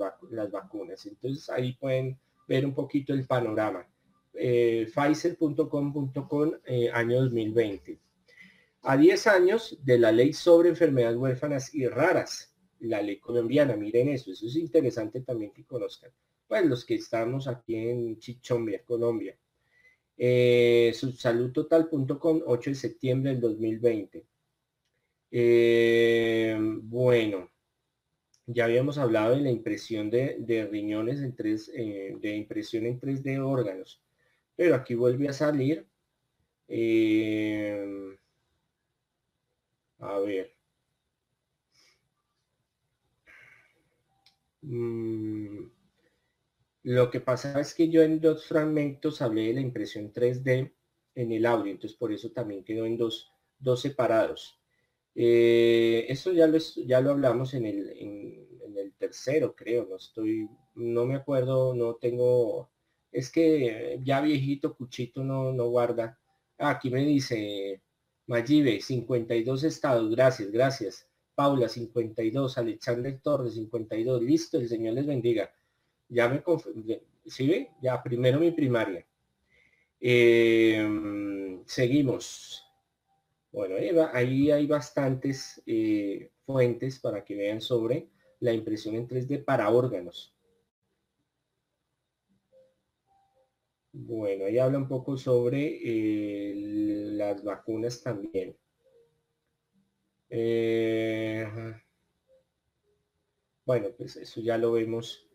vacunas. 0.52 1.06
Entonces 1.06 1.50
ahí 1.50 1.74
pueden 1.74 2.18
ver 2.48 2.66
un 2.66 2.74
poquito 2.74 3.14
el 3.14 3.26
panorama. 3.26 3.88
Eh, 4.34 4.90
Pfizer.com.com 4.94 6.52
eh, 6.66 6.90
año 6.94 7.22
2020. 7.22 8.00
A 8.84 8.96
10 8.96 9.28
años 9.28 9.78
de 9.84 10.00
la 10.00 10.12
ley 10.12 10.34
sobre 10.34 10.70
enfermedades 10.70 11.18
huérfanas 11.18 11.74
y 11.74 11.88
raras, 11.88 12.56
la 12.80 13.02
ley 13.02 13.20
colombiana, 13.20 13.76
miren 13.76 14.10
eso, 14.10 14.32
eso 14.32 14.46
es 14.46 14.56
interesante 14.56 15.22
también 15.22 15.52
que 15.52 15.66
conozcan. 15.66 16.12
Pues 16.48 16.66
los 16.66 16.86
que 16.86 16.96
estamos 16.96 17.48
aquí 17.48 17.76
en 17.76 18.20
Chichombia, 18.20 18.84
Colombia. 18.86 19.38
Eh, 20.18 20.92
subsaludtotal.com, 20.96 22.42
8 22.46 22.70
de 22.70 22.76
septiembre 22.76 23.32
del 23.32 23.42
2020. 23.42 24.26
Eh, 25.32 26.58
bueno, 26.84 27.50
Ya 28.48 28.66
habíamos 28.66 28.98
hablado 28.98 29.36
de 29.36 29.42
la 29.42 29.52
impresión 29.52 30.10
de, 30.10 30.68
riñones 30.72 31.22
en 31.22 31.36
3, 31.36 31.70
eh, 31.76 32.18
de 32.20 32.36
impresión 32.36 32.86
en 32.86 33.00
3D 33.00 33.40
órganos, 33.40 34.02
pero 34.56 34.76
aquí 34.76 34.96
vuelve 34.96 35.28
a 35.30 35.34
salir. 35.34 35.86
Eh, 36.70 38.18
a 40.00 40.20
ver. 40.20 40.54
Mm, 44.62 45.70
lo 46.84 47.12
que 47.12 47.20
pasa 47.20 47.60
es 47.60 47.74
que 47.74 47.90
yo 47.90 48.02
en 48.02 48.22
dos 48.22 48.48
fragmentos 48.48 49.22
hablé 49.22 49.48
de 49.48 49.54
la 49.56 49.62
impresión 49.62 50.14
3D 50.14 50.74
en 51.16 51.32
el 51.32 51.46
audio, 51.46 51.72
entonces 51.72 51.98
por 51.98 52.14
eso 52.14 52.32
también 52.32 52.64
quedó 52.64 52.86
en 52.86 52.98
dos, 52.98 53.30
dos 53.60 53.82
separados. 53.82 54.58
Eh, 55.20 56.06
eso 56.10 56.32
ya 56.32 56.46
lo, 56.46 56.60
ya 56.86 57.02
lo 57.02 57.10
hablamos 57.10 57.56
en 57.56 57.66
el, 57.66 57.90
en, 57.98 58.78
el 58.78 58.94
tercero, 58.94 59.56
creo, 59.56 59.88
no 59.90 59.96
estoy, 59.96 60.48
no 60.76 61.08
me 61.08 61.16
acuerdo, 61.16 61.74
no 61.74 61.96
tengo, 61.96 62.70
es 63.12 63.32
que 63.32 64.00
ya 64.04 64.22
viejito, 64.22 64.76
Cuchito 64.76 65.24
no, 65.24 65.52
no 65.54 65.70
guarda. 65.70 66.20
Aquí 66.60 66.92
me 66.92 67.04
dice 67.04 67.82
Mayibe, 68.28 68.80
52 68.80 69.64
estados, 69.64 70.12
gracias, 70.12 70.52
gracias. 70.52 71.08
Paula, 71.34 71.68
52, 71.68 72.58
Alexander 72.60 73.20
Torres, 73.20 73.56
52, 73.56 74.22
listo, 74.22 74.60
el 74.60 74.70
Señor 74.70 74.94
les 74.94 75.08
bendiga. 75.08 75.52
Ya 76.10 76.30
me 76.30 76.44
¿sí 77.26 77.48
ve? 77.48 77.72
Ya 77.82 78.04
primero 78.04 78.40
mi 78.40 78.52
primaria. 78.52 79.04
Em, 80.00 81.64
seguimos. 81.66 82.67
Bueno, 83.58 83.76
ahí, 84.14 84.52
hay 84.52 84.68
bastantes 84.68 85.64
eh, 85.66 86.30
fuentes 86.46 87.00
para 87.00 87.26
que 87.26 87.36
vean 87.36 87.60
sobre 87.60 88.08
la 88.40 88.54
impresión 88.54 88.94
en 88.94 89.08
3D 89.08 89.44
para 89.44 89.72
órganos. 89.72 90.32
Bueno, 93.92 94.46
ahí 94.46 94.60
habla 94.60 94.78
un 94.78 94.88
poco 94.88 95.18
sobre 95.18 95.80
eh, 95.84 96.54
las 97.16 97.44
vacunas 97.44 98.00
también. 98.04 98.56
Eh, 100.30 101.48
bueno, 103.66 103.88
pues 103.98 104.18
eso 104.18 104.40
ya 104.40 104.60
lo 104.60 104.74
vemos 104.74 105.28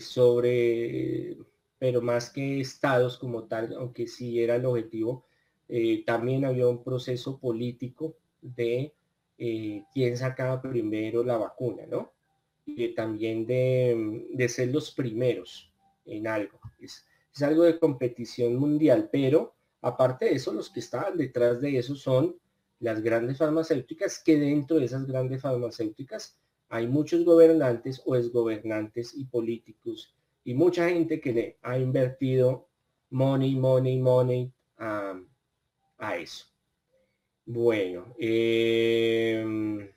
sobre, 0.00 1.36
pero 1.78 2.02
más 2.02 2.30
que 2.30 2.58
estados 2.58 3.16
como 3.16 3.44
tal, 3.44 3.74
aunque 3.74 4.08
sí 4.08 4.42
era 4.42 4.56
el 4.56 4.66
objetivo, 4.66 5.28
eh, 5.68 6.02
también 6.04 6.44
había 6.44 6.68
un 6.68 6.82
proceso 6.82 7.38
político 7.38 8.16
de 8.40 8.94
eh, 9.38 9.84
quién 9.92 10.16
sacaba 10.16 10.60
primero 10.60 11.24
la 11.24 11.36
vacuna, 11.36 11.84
¿no? 11.86 12.12
Y 12.66 12.94
también 12.94 13.46
de, 13.46 14.26
de, 14.32 14.48
ser 14.48 14.68
los 14.68 14.90
primeros 14.90 15.70
en 16.06 16.26
algo. 16.26 16.58
Es, 16.78 17.04
es 17.34 17.42
algo 17.42 17.64
de 17.64 17.78
competición 17.78 18.56
mundial, 18.56 19.08
pero 19.12 19.54
aparte 19.82 20.26
de 20.26 20.34
eso, 20.34 20.52
los 20.52 20.70
que 20.70 20.80
estaban 20.80 21.16
detrás 21.16 21.60
de 21.60 21.78
eso 21.78 21.94
son 21.94 22.36
las 22.80 23.02
grandes 23.02 23.38
farmacéuticas, 23.38 24.22
que 24.22 24.38
dentro 24.38 24.78
de 24.78 24.86
esas 24.86 25.06
grandes 25.06 25.42
farmacéuticas 25.42 26.38
hay 26.68 26.86
muchos 26.86 27.24
gobernantes 27.24 28.02
o 28.04 28.16
exgobernantes 28.16 29.14
y 29.14 29.24
políticos 29.24 30.14
y 30.44 30.54
mucha 30.54 30.88
gente 30.88 31.20
que 31.20 31.32
le 31.32 31.58
ha 31.62 31.78
invertido 31.78 32.68
money, 33.10 33.56
money, 33.56 33.98
money 33.98 34.52
a 36.08 36.16
eso. 36.16 36.46
Bueno, 37.46 38.14
em, 38.18 39.90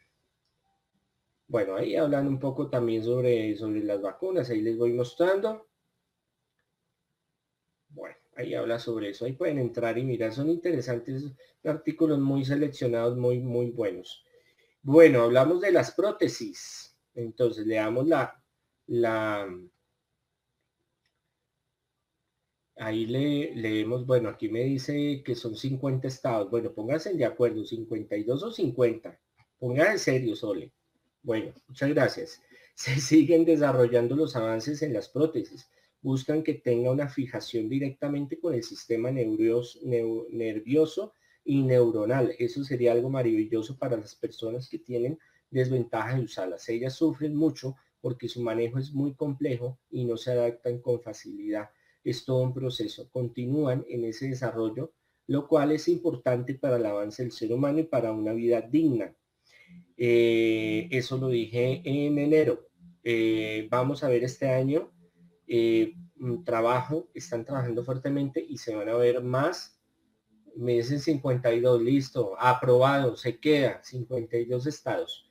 bueno, 1.47 1.75
ahí 1.75 1.95
hablan 1.95 2.27
un 2.27 2.39
poco 2.39 2.69
también 2.69 3.03
sobre, 3.03 3.55
sobre 3.55 3.83
las 3.83 4.01
vacunas, 4.01 4.49
ahí 4.49 4.61
les 4.61 4.77
voy 4.77 4.93
mostrando. 4.93 5.67
Bueno, 7.89 8.15
ahí 8.35 8.53
habla 8.53 8.79
sobre 8.79 9.09
eso, 9.09 9.25
ahí 9.25 9.33
pueden 9.33 9.59
entrar 9.59 9.97
y 9.97 10.03
mirar, 10.03 10.33
son 10.33 10.49
interesantes 10.49 11.23
artículos 11.63 12.19
muy 12.19 12.45
seleccionados, 12.45 13.17
muy, 13.17 13.39
muy 13.39 13.71
buenos. 13.71 14.23
Bueno, 14.81 15.23
hablamos 15.23 15.61
de 15.61 15.71
las 15.71 15.91
prótesis. 15.91 16.97
Entonces, 17.13 17.65
le 17.65 17.75
damos 17.75 18.07
la, 18.07 18.41
la, 18.85 19.47
ahí 22.79 23.05
le, 23.05 23.55
leemos, 23.55 24.05
bueno, 24.05 24.29
aquí 24.29 24.49
me 24.49 24.63
dice 24.63 25.23
que 25.23 25.35
son 25.35 25.55
50 25.55 26.07
estados. 26.07 26.49
Bueno, 26.49 26.71
pónganse 26.71 27.13
de 27.13 27.25
acuerdo, 27.25 27.63
52 27.65 28.43
o 28.43 28.51
50. 28.51 29.19
Pongan 29.59 29.91
en 29.93 29.99
serio, 29.99 30.35
Sole. 30.35 30.71
Bueno, 31.23 31.53
muchas 31.67 31.89
gracias. 31.89 32.41
Se 32.75 32.99
siguen 32.99 33.45
desarrollando 33.45 34.15
los 34.15 34.35
avances 34.35 34.81
en 34.81 34.93
las 34.93 35.09
prótesis. 35.09 35.67
Buscan 36.01 36.43
que 36.43 36.53
tenga 36.53 36.91
una 36.91 37.09
fijación 37.09 37.67
directamente 37.67 38.39
con 38.39 38.53
el 38.53 38.63
sistema 38.63 39.09
nervioso, 39.09 39.79
nervioso 39.83 41.13
y 41.43 41.63
neuronal. 41.63 42.35
Eso 42.37 42.63
sería 42.63 42.91
algo 42.91 43.09
maravilloso 43.09 43.77
para 43.77 43.97
las 43.97 44.15
personas 44.15 44.69
que 44.69 44.77
tienen 44.77 45.17
desventaja 45.49 46.15
de 46.15 46.23
usarlas. 46.23 46.69
Ellas 46.69 46.93
sufren 46.93 47.35
mucho 47.35 47.75
porque 47.99 48.29
su 48.29 48.41
manejo 48.41 48.77
es 48.77 48.93
muy 48.93 49.15
complejo 49.15 49.79
y 49.89 50.05
no 50.05 50.17
se 50.17 50.31
adaptan 50.31 50.79
con 50.79 51.01
facilidad 51.01 51.69
es 52.09 52.23
todo 52.23 52.41
un 52.41 52.53
proceso. 52.53 53.09
Continúan 53.11 53.85
en 53.89 54.05
ese 54.05 54.29
desarrollo, 54.29 54.93
lo 55.27 55.47
cual 55.47 55.73
es 55.73 55.87
importante 55.89 56.53
para 56.53 56.77
el 56.77 56.85
avance 56.85 57.21
del 57.21 57.33
ser 57.33 57.51
humano 57.51 57.79
y 57.79 57.83
para 57.83 58.13
una 58.13 58.33
vida 58.33 58.61
digna. 58.61 59.13
Eh, 59.97 60.87
eso 60.91 61.17
lo 61.17 61.27
dije 61.27 61.81
en 61.83 62.17
enero. 62.17 62.69
Eh, 63.03 63.67
vamos 63.69 64.03
a 64.03 64.09
ver 64.09 64.23
este 64.23 64.49
año 64.49 64.91
eh, 65.47 65.95
un 66.19 66.43
trabajo, 66.43 67.09
están 67.13 67.45
trabajando 67.45 67.83
fuertemente 67.83 68.45
y 68.47 68.57
se 68.57 68.73
van 68.73 68.87
a 68.87 68.95
ver 68.95 69.21
más. 69.21 69.77
Me 70.55 70.73
dicen 70.73 70.99
52, 70.99 71.81
listo, 71.81 72.35
aprobado, 72.39 73.17
se 73.17 73.37
queda, 73.37 73.83
52 73.83 74.65
estados 74.65 75.29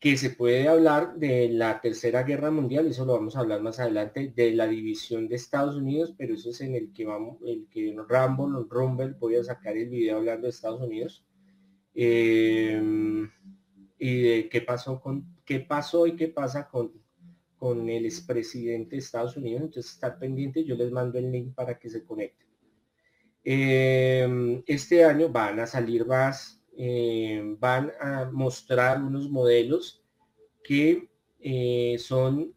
que 0.00 0.16
se 0.16 0.30
puede 0.30 0.68
hablar 0.68 1.16
de 1.16 1.48
la 1.48 1.80
Tercera 1.80 2.22
Guerra 2.22 2.50
Mundial, 2.50 2.86
eso 2.86 3.04
lo 3.04 3.14
vamos 3.14 3.36
a 3.36 3.40
hablar 3.40 3.60
más 3.62 3.80
adelante, 3.80 4.32
de 4.34 4.52
la 4.52 4.68
división 4.68 5.28
de 5.28 5.36
Estados 5.36 5.76
Unidos, 5.76 6.14
pero 6.16 6.34
eso 6.34 6.50
es 6.50 6.60
en 6.60 6.76
el 6.76 6.92
que 6.92 7.04
vamos, 7.04 7.38
el 7.44 7.66
que 7.68 7.96
Rambo, 8.08 8.48
Rumble, 8.68 9.16
voy 9.18 9.36
a 9.36 9.44
sacar 9.44 9.76
el 9.76 9.88
video 9.88 10.18
hablando 10.18 10.46
de 10.46 10.50
Estados 10.50 10.80
Unidos. 10.80 11.24
Em, 11.94 13.28
y 13.98 14.22
de 14.22 14.48
qué 14.48 14.60
pasó 14.60 15.00
con 15.00 15.36
qué 15.44 15.58
pasó 15.60 16.06
y 16.06 16.14
qué 16.14 16.28
pasa 16.28 16.68
con, 16.68 16.92
con 17.56 17.88
el 17.88 18.04
expresidente 18.04 18.96
de 18.96 18.98
Estados 18.98 19.36
Unidos. 19.36 19.62
Entonces 19.62 19.92
estar 19.92 20.18
pendiente, 20.18 20.64
yo 20.64 20.76
les 20.76 20.92
mando 20.92 21.18
el 21.18 21.32
link 21.32 21.54
para 21.54 21.78
que 21.78 21.88
se 21.90 22.04
conecten. 22.04 22.46
Em, 23.42 24.62
este 24.66 25.04
año 25.04 25.28
van 25.30 25.58
a 25.58 25.66
salir 25.66 26.06
más 26.06 26.57
eh, 26.80 27.56
van 27.58 27.90
a 28.00 28.30
mostrar 28.32 29.02
unos 29.02 29.28
modelos 29.28 30.00
que 30.62 31.10
eh, 31.40 31.96
son, 31.98 32.54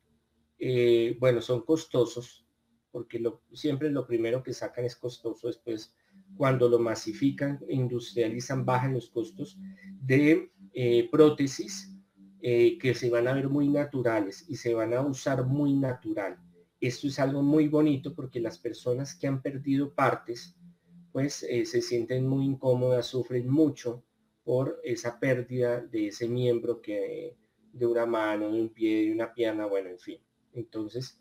eh, 0.60 1.18
bueno, 1.20 1.42
son 1.42 1.66
costosos, 1.66 2.46
porque 2.92 3.18
lo, 3.18 3.42
siempre 3.52 3.90
lo 3.90 4.06
primero 4.06 4.44
que 4.44 4.54
sacan 4.54 4.86
es 4.86 4.96
costoso, 4.96 5.48
después 5.48 5.96
cuando 6.38 6.70
lo 6.70 6.78
masifican, 6.78 7.62
industrializan, 7.68 8.64
bajan 8.64 8.94
los 8.94 9.10
costos 9.10 9.58
de 10.00 10.52
prótesis 11.12 11.92
que 12.40 12.94
se 12.96 13.10
van 13.10 13.28
a 13.28 13.34
ver 13.34 13.50
muy 13.50 13.70
naturales 13.70 14.46
y 14.48 14.56
se 14.56 14.76
van 14.76 14.94
a 14.94 15.02
usar 15.02 15.46
muy 15.48 15.74
natural. 15.74 16.38
Esto 16.80 17.08
es 17.08 17.18
algo 17.18 17.42
muy 17.42 17.68
bonito 17.68 18.14
porque 18.14 18.40
las 18.40 18.60
personas 18.60 19.16
que 19.16 19.26
han 19.26 19.42
perdido 19.42 19.94
partes, 19.96 20.56
pues 21.12 21.34
se 21.34 21.82
sienten 21.82 22.28
muy 22.28 22.46
incómodas, 22.46 23.08
sufren 23.08 23.50
mucho 23.50 24.04
por 24.44 24.80
esa 24.84 25.20
pérdida 25.20 25.82
de 25.82 26.08
ese 26.08 26.28
miembro 26.28 26.82
que 26.82 27.38
de 27.74 27.86
una 27.86 28.06
mano, 28.06 28.52
de 28.52 28.62
un 28.62 28.70
pie, 28.70 29.06
de 29.06 29.12
una 29.14 29.34
pierna, 29.34 29.66
bueno, 29.66 29.90
en 29.90 30.00
fin. 30.00 30.20
Entonces, 30.54 31.20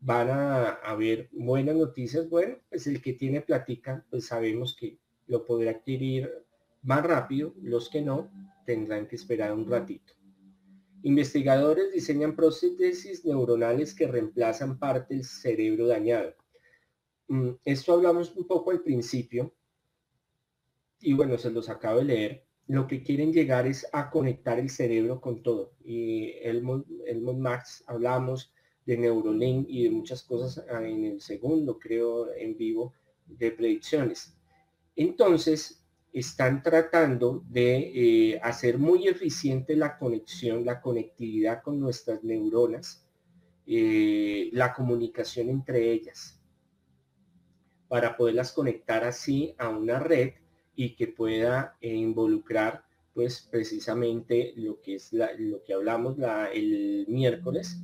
van 0.00 0.30
a 0.30 0.70
haber 0.74 1.28
buenas 1.32 1.76
noticias. 1.76 2.28
Bueno, 2.28 2.58
pues 2.68 2.86
el 2.86 3.02
que 3.02 3.14
tiene 3.14 3.40
platica, 3.40 4.04
pues 4.10 4.26
sabemos 4.26 4.76
que 4.76 4.98
lo 5.26 5.44
podrá 5.44 5.72
adquirir 5.72 6.30
más 6.82 7.04
rápido. 7.04 7.54
Los 7.60 7.88
que 7.88 8.02
no, 8.02 8.30
tendrán 8.64 9.08
que 9.08 9.16
esperar 9.16 9.52
un 9.52 9.68
ratito. 9.68 10.12
Investigadores 11.02 11.92
diseñan 11.92 12.36
prótesis 12.36 13.24
neuronales 13.24 13.94
que 13.94 14.06
reemplazan 14.06 14.78
parte 14.78 15.14
del 15.14 15.24
cerebro 15.24 15.86
dañado. 15.86 16.34
Mm, 17.28 17.50
esto 17.64 17.92
hablamos 17.92 18.34
un 18.36 18.46
poco 18.46 18.70
al 18.70 18.82
principio. 18.82 19.54
Y 21.00 21.12
bueno, 21.12 21.38
se 21.38 21.50
los 21.50 21.68
acabo 21.68 21.98
de 21.98 22.04
leer 22.04 22.47
lo 22.68 22.86
que 22.86 23.02
quieren 23.02 23.32
llegar 23.32 23.66
es 23.66 23.86
a 23.92 24.10
conectar 24.10 24.58
el 24.58 24.68
cerebro 24.68 25.20
con 25.20 25.42
todo. 25.42 25.72
Y 25.84 26.32
Elmont, 26.42 26.86
Max 27.38 27.82
hablamos 27.86 28.52
de 28.84 28.98
Neurolink 28.98 29.66
y 29.68 29.84
de 29.84 29.90
muchas 29.90 30.22
cosas 30.22 30.64
ah, 30.70 30.86
en 30.86 31.04
el 31.06 31.20
segundo, 31.22 31.78
creo, 31.78 32.32
en 32.34 32.56
vivo 32.56 32.92
de 33.26 33.52
predicciones. 33.52 34.36
Entonces, 34.96 35.82
están 36.12 36.62
tratando 36.62 37.42
de 37.48 38.32
eh, 38.32 38.40
hacer 38.42 38.78
muy 38.78 39.08
eficiente 39.08 39.74
la 39.74 39.96
conexión, 39.98 40.64
la 40.66 40.80
conectividad 40.82 41.62
con 41.62 41.80
nuestras 41.80 42.22
neuronas, 42.22 43.06
eh, 43.66 44.50
la 44.52 44.74
comunicación 44.74 45.48
entre 45.48 45.90
ellas, 45.90 46.38
para 47.88 48.14
poderlas 48.16 48.52
conectar 48.52 49.04
así 49.04 49.54
a 49.56 49.70
una 49.70 49.98
red 49.98 50.32
y 50.78 50.94
que 50.94 51.08
pueda 51.08 51.76
involucrar 51.80 52.84
pues 53.12 53.48
precisamente 53.50 54.52
lo 54.54 54.80
que 54.80 54.94
es 54.94 55.12
lo 55.12 55.60
que 55.64 55.74
hablamos 55.74 56.16
el 56.54 57.04
miércoles 57.08 57.80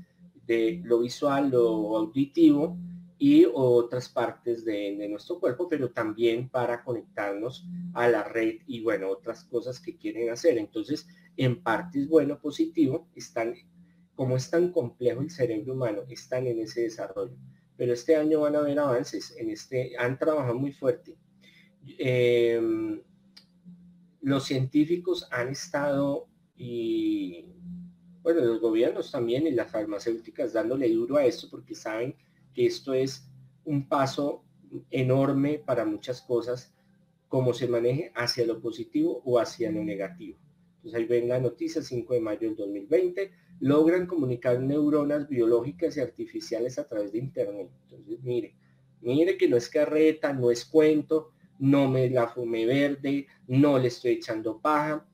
de 0.47 0.81
lo 0.85 1.01
visual, 1.01 1.51
lo 1.51 1.97
auditivo 1.97 2.79
y 3.19 3.49
otras 3.53 4.09
partes 4.09 4.65
de, 4.65 5.09
nuestro 5.09 5.41
cuerpo, 5.41 5.69
pero 5.69 5.91
también 5.91 6.49
para 6.49 6.85
conectarnos 6.85 7.67
a 7.95 8.07
la 8.07 8.23
red 8.23 8.59
y 8.69 8.81
bueno, 8.81 9.09
otras 9.11 9.43
cosas 9.43 9.81
que 9.81 9.97
quieren 9.97 10.31
hacer. 10.31 10.57
Entonces, 10.57 11.09
en 11.37 11.65
parte 11.65 11.99
es 11.99 12.09
bueno, 12.09 12.39
positivo, 12.39 13.09
están, 13.17 13.57
como 14.15 14.37
es 14.37 14.49
tan 14.49 14.71
complejo 14.71 15.21
el 15.21 15.33
cerebro 15.33 15.73
humano, 15.73 16.03
están 16.09 16.47
en 16.47 16.61
ese 16.61 16.83
desarrollo. 16.83 17.35
Pero 17.77 17.93
este 17.93 18.15
año 18.15 18.43
van 18.43 18.55
a 18.55 18.61
haber 18.61 18.79
avances, 18.79 19.35
en 19.37 19.51
este, 19.51 19.97
han 19.99 20.17
trabajado 20.17 20.55
muy 20.55 20.71
fuerte. 20.71 21.17
Em, 21.99 23.01
los 24.23 24.45
científicos 24.45 25.29
han 25.31 25.51
estado 25.51 26.29
y 26.57 27.45
bueno, 28.23 28.41
los 28.41 28.61
gobiernos 28.61 29.11
también 29.11 29.47
y 29.47 29.51
las 29.51 29.71
farmacéuticas 29.71 30.55
dándole 30.55 30.89
duro 30.89 31.17
a 31.17 31.27
esto 31.27 31.49
porque 31.51 31.75
saben 31.75 32.17
que 32.55 32.65
esto 32.65 32.95
es 32.95 33.29
un 33.65 33.87
paso 33.87 34.45
enorme 34.91 35.59
para 35.59 35.85
muchas 35.85 36.23
cosas, 36.23 36.75
como 37.29 37.53
se 37.53 37.69
maneje 37.69 38.13
hacia 38.15 38.47
lo 38.47 38.61
positivo 38.61 39.21
o 39.25 39.39
hacia 39.39 39.71
lo 39.71 39.85
negativo. 39.85 40.39
Entonces 40.77 41.01
ahí 41.01 41.07
ven 41.07 41.29
la 41.29 41.41
noticia, 41.41 41.83
5 41.83 42.15
de 42.15 42.21
mayo 42.21 42.41
del 42.41 42.57
2020, 42.57 43.31
logran 43.61 44.07
comunicar 44.07 44.61
neuronas 44.61 45.29
biológicas 45.29 45.97
y 45.97 46.01
artificiales 46.01 46.79
a 46.79 46.87
través 46.87 47.13
de 47.13 47.19
Internet. 47.19 47.71
Entonces, 47.83 48.23
mire, 48.23 48.55
mire 49.01 49.37
que 49.37 49.49
no 49.49 49.57
es 49.57 49.69
carreta, 49.69 50.33
no 50.33 50.51
es 50.51 50.65
cuento, 50.65 51.31
no 51.65 51.89
me 51.89 52.11
la 52.11 52.29
fumé 52.29 52.67
verde, 52.67 53.27
no 53.47 53.79
le 53.79 53.89
estoy 53.89 54.13
echando 54.13 54.61
paja. 54.61 55.07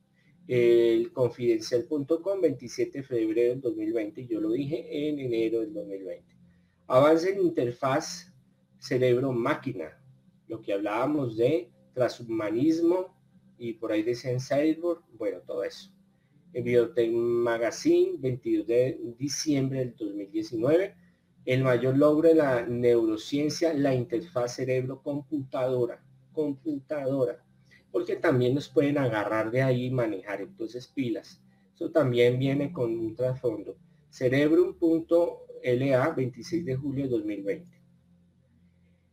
El 0.48 1.12
confidencial.com, 1.12 2.40
27 2.40 2.98
de 2.98 3.04
febrero 3.04 3.50
del 3.50 3.60
2020, 3.60 4.26
yo 4.26 4.40
lo 4.40 4.50
dije 4.50 5.08
en 5.08 5.20
enero 5.20 5.60
del 5.60 5.72
2020. 5.72 6.24
Avance 6.88 7.30
en 7.30 7.42
interfaz 7.42 8.32
cerebro-máquina, 8.78 9.96
lo 10.48 10.60
que 10.60 10.72
hablábamos 10.72 11.36
de 11.36 11.70
transhumanismo 11.94 13.14
y 13.56 13.74
por 13.74 13.92
ahí 13.92 14.02
decían 14.02 14.40
cyborg, 14.40 15.04
bueno, 15.12 15.38
todo 15.46 15.62
eso. 15.62 15.92
En 16.52 16.64
Biotech 16.64 17.12
Magazine, 17.12 18.16
22 18.18 18.66
de 18.66 19.00
diciembre 19.16 19.78
del 19.78 19.94
2019, 19.94 20.96
el 21.44 21.62
mayor 21.62 21.96
logro 21.96 22.28
de 22.28 22.34
la 22.34 22.66
neurociencia, 22.66 23.72
la 23.72 23.94
interfaz 23.94 24.56
cerebro-computadora, 24.56 26.02
computadora, 26.32 27.44
porque 27.90 28.16
también 28.16 28.54
nos 28.54 28.68
pueden 28.68 28.98
agarrar 28.98 29.50
de 29.50 29.62
ahí 29.62 29.86
y 29.86 29.90
manejar 29.90 30.40
entonces 30.40 30.86
pilas. 30.86 31.42
Eso 31.74 31.90
también 31.90 32.38
viene 32.38 32.72
con 32.72 32.98
un 32.98 33.14
trasfondo. 33.14 33.76
Cerebrum.org 34.10 35.50
LA 35.62 36.10
26 36.10 36.64
de 36.64 36.76
julio 36.76 37.04
de 37.04 37.10
2020. 37.10 37.80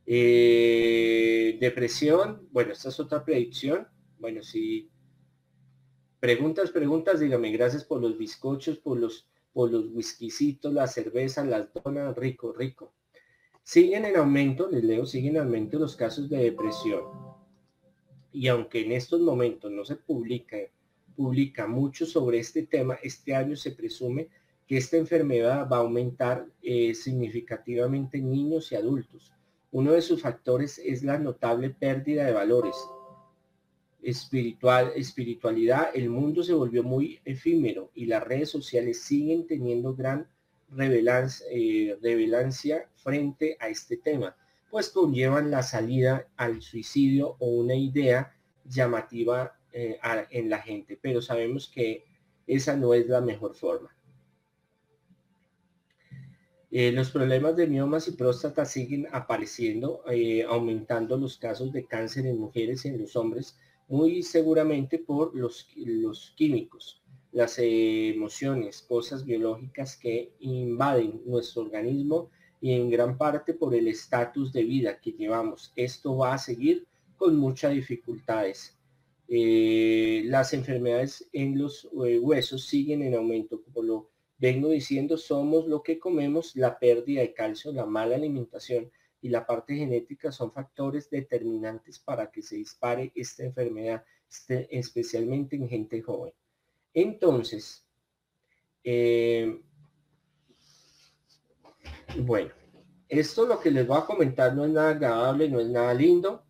Eh, 0.05 1.57
depresión, 1.59 2.47
bueno, 2.51 2.71
esta 2.71 2.89
es 2.89 2.99
otra 2.99 3.23
predicción. 3.23 3.87
Bueno, 4.19 4.41
si 4.41 4.89
preguntas, 6.19 6.71
preguntas, 6.71 7.19
dígame, 7.19 7.51
gracias 7.51 7.83
por 7.83 8.01
los 8.01 8.17
bizcochos, 8.17 8.77
por 8.77 8.97
los, 8.97 9.27
por 9.53 9.71
los 9.71 9.87
whiskycitos, 9.93 10.73
la 10.73 10.87
cerveza, 10.87 11.43
las 11.45 11.67
donas, 11.73 12.15
rico, 12.15 12.53
rico. 12.53 12.93
Siguen 13.69 14.05
en 14.05 14.15
aumento, 14.15 14.69
les 14.71 14.81
leo, 14.81 15.05
siguen 15.05 15.35
en 15.35 15.41
aumento 15.41 15.77
los 15.77 15.97
casos 15.97 16.29
de 16.29 16.37
depresión. 16.37 17.01
Y 18.31 18.47
aunque 18.47 18.79
en 18.79 18.93
estos 18.93 19.19
momentos 19.19 19.69
no 19.69 19.83
se 19.83 19.97
publica, 19.97 20.55
publica 21.17 21.67
mucho 21.67 22.05
sobre 22.05 22.39
este 22.39 22.63
tema, 22.63 22.97
este 23.03 23.35
año 23.35 23.57
se 23.57 23.71
presume 23.71 24.29
que 24.65 24.77
esta 24.77 24.95
enfermedad 24.95 25.67
va 25.69 25.75
a 25.75 25.79
aumentar 25.81 26.47
eh, 26.61 26.93
significativamente 26.93 28.19
en 28.19 28.31
niños 28.31 28.71
y 28.71 28.75
adultos. 28.75 29.33
Uno 29.71 29.91
de 29.91 30.01
sus 30.01 30.21
factores 30.21 30.79
es 30.79 31.03
la 31.03 31.19
notable 31.19 31.69
pérdida 31.69 32.23
de 32.23 32.31
valores. 32.31 32.77
Espiritual, 34.01 34.93
espiritualidad, 34.95 35.89
el 35.93 36.09
mundo 36.09 36.41
se 36.41 36.53
volvió 36.53 36.83
muy 36.83 37.19
efímero 37.25 37.91
y 37.93 38.05
las 38.05 38.23
redes 38.23 38.49
sociales 38.49 39.01
siguen 39.01 39.45
teniendo 39.45 39.93
gran 39.93 40.25
eh, 40.69 41.97
revelancia 42.01 42.89
frente 42.95 43.57
a 43.59 43.69
este 43.69 43.97
tema, 43.97 44.35
pues 44.69 44.89
conllevan 44.89 45.49
la 45.49 45.63
salida 45.63 46.27
al 46.35 46.61
suicidio 46.61 47.35
o 47.39 47.47
una 47.47 47.75
idea 47.75 48.35
llamativa 48.65 49.57
eh, 49.71 49.97
en 50.29 50.49
la 50.49 50.59
gente, 50.59 50.99
pero 51.01 51.21
sabemos 51.21 51.69
que 51.69 52.05
esa 52.45 52.75
no 52.75 52.93
es 52.93 53.07
la 53.07 53.21
mejor 53.21 53.55
forma. 53.55 53.95
Eh, 56.69 56.91
los 56.91 57.11
problemas 57.11 57.55
de 57.55 57.67
miomas 57.67 58.07
y 58.09 58.11
próstata 58.11 58.65
siguen 58.65 59.07
apareciendo, 59.11 60.03
aumentando 60.49 61.17
los 61.17 61.37
casos 61.37 61.71
de 61.71 61.85
cáncer 61.85 62.25
en 62.25 62.37
mujeres 62.37 62.83
y 62.83 62.89
en 62.89 62.99
los 62.99 63.15
hombres, 63.15 63.57
muy 63.87 64.21
seguramente 64.21 64.99
por 64.99 65.33
los, 65.33 65.67
los 65.77 66.33
químicos, 66.35 67.01
las 67.37 67.59
emociones, 67.59 68.81
cosas 68.81 69.23
biológicas 69.23 69.95
que 69.95 70.33
invaden 70.39 71.21
nuestro 71.23 71.61
organismo 71.61 72.31
y 72.59 72.73
en 72.73 72.89
gran 72.89 73.15
parte 73.15 73.53
por 73.53 73.75
el 73.75 73.87
estatus 73.87 74.51
de 74.51 74.63
vida 74.63 74.99
que 74.99 75.11
llevamos. 75.11 75.71
Esto 75.75 76.17
va 76.17 76.33
a 76.33 76.39
seguir 76.39 76.87
con 77.15 77.35
muchas 77.35 77.73
dificultades. 77.73 78.75
Eh, 79.27 80.23
las 80.25 80.51
enfermedades 80.53 81.29
en 81.31 81.59
los 81.59 81.87
huesos 81.91 82.65
siguen 82.65 83.03
en 83.03 83.13
aumento, 83.13 83.61
como 83.61 83.83
lo 83.83 84.09
vengo 84.39 84.69
diciendo, 84.69 85.15
somos 85.15 85.67
lo 85.67 85.83
que 85.83 85.99
comemos, 85.99 86.55
la 86.55 86.79
pérdida 86.79 87.21
de 87.21 87.35
calcio, 87.35 87.71
la 87.71 87.85
mala 87.85 88.15
alimentación 88.15 88.91
y 89.21 89.29
la 89.29 89.45
parte 89.45 89.75
genética 89.75 90.31
son 90.31 90.51
factores 90.51 91.07
determinantes 91.11 91.99
para 91.99 92.31
que 92.31 92.41
se 92.41 92.55
dispare 92.55 93.11
esta 93.13 93.43
enfermedad, 93.43 94.03
este, 94.27 94.75
especialmente 94.75 95.55
en 95.55 95.69
gente 95.69 96.01
joven. 96.01 96.33
Entonces, 96.99 97.85
eh, 98.83 99.61
bueno, 102.17 102.49
esto 103.07 103.45
lo 103.45 103.59
que 103.59 103.69
les 103.69 103.85
voy 103.85 103.99
a 103.99 104.05
comentar 104.05 104.55
no 104.55 104.65
es 104.65 104.71
nada 104.71 104.89
agradable, 104.89 105.47
no 105.47 105.59
es 105.59 105.67
nada 105.67 105.93
lindo, 105.93 106.43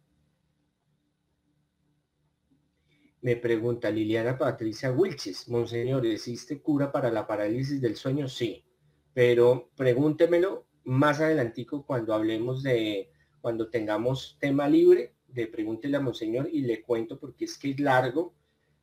Me 3.19 3.35
pregunta 3.35 3.91
Liliana 3.91 4.37
Patricia 4.37 4.89
Wilches, 4.89 5.49
Monseñor, 5.49 6.05
¿existe 6.05 6.61
cura 6.61 6.93
para 6.93 7.11
la 7.11 7.27
parálisis 7.27 7.81
del 7.81 7.97
sueño? 7.97 8.29
Sí, 8.29 8.63
pero 9.13 9.71
pregúntemelo 9.75 10.67
más 10.85 11.19
adelantico 11.19 11.85
cuando 11.85 12.13
hablemos 12.13 12.63
de, 12.63 13.11
cuando 13.41 13.69
tengamos 13.69 14.37
tema 14.39 14.69
libre, 14.69 15.15
de 15.27 15.47
pregúntele 15.47 15.97
a 15.97 15.99
Monseñor 15.99 16.47
y 16.49 16.61
le 16.61 16.83
cuento 16.83 17.19
porque 17.19 17.43
es 17.43 17.57
que 17.57 17.71
es 17.71 17.79
largo 17.81 18.33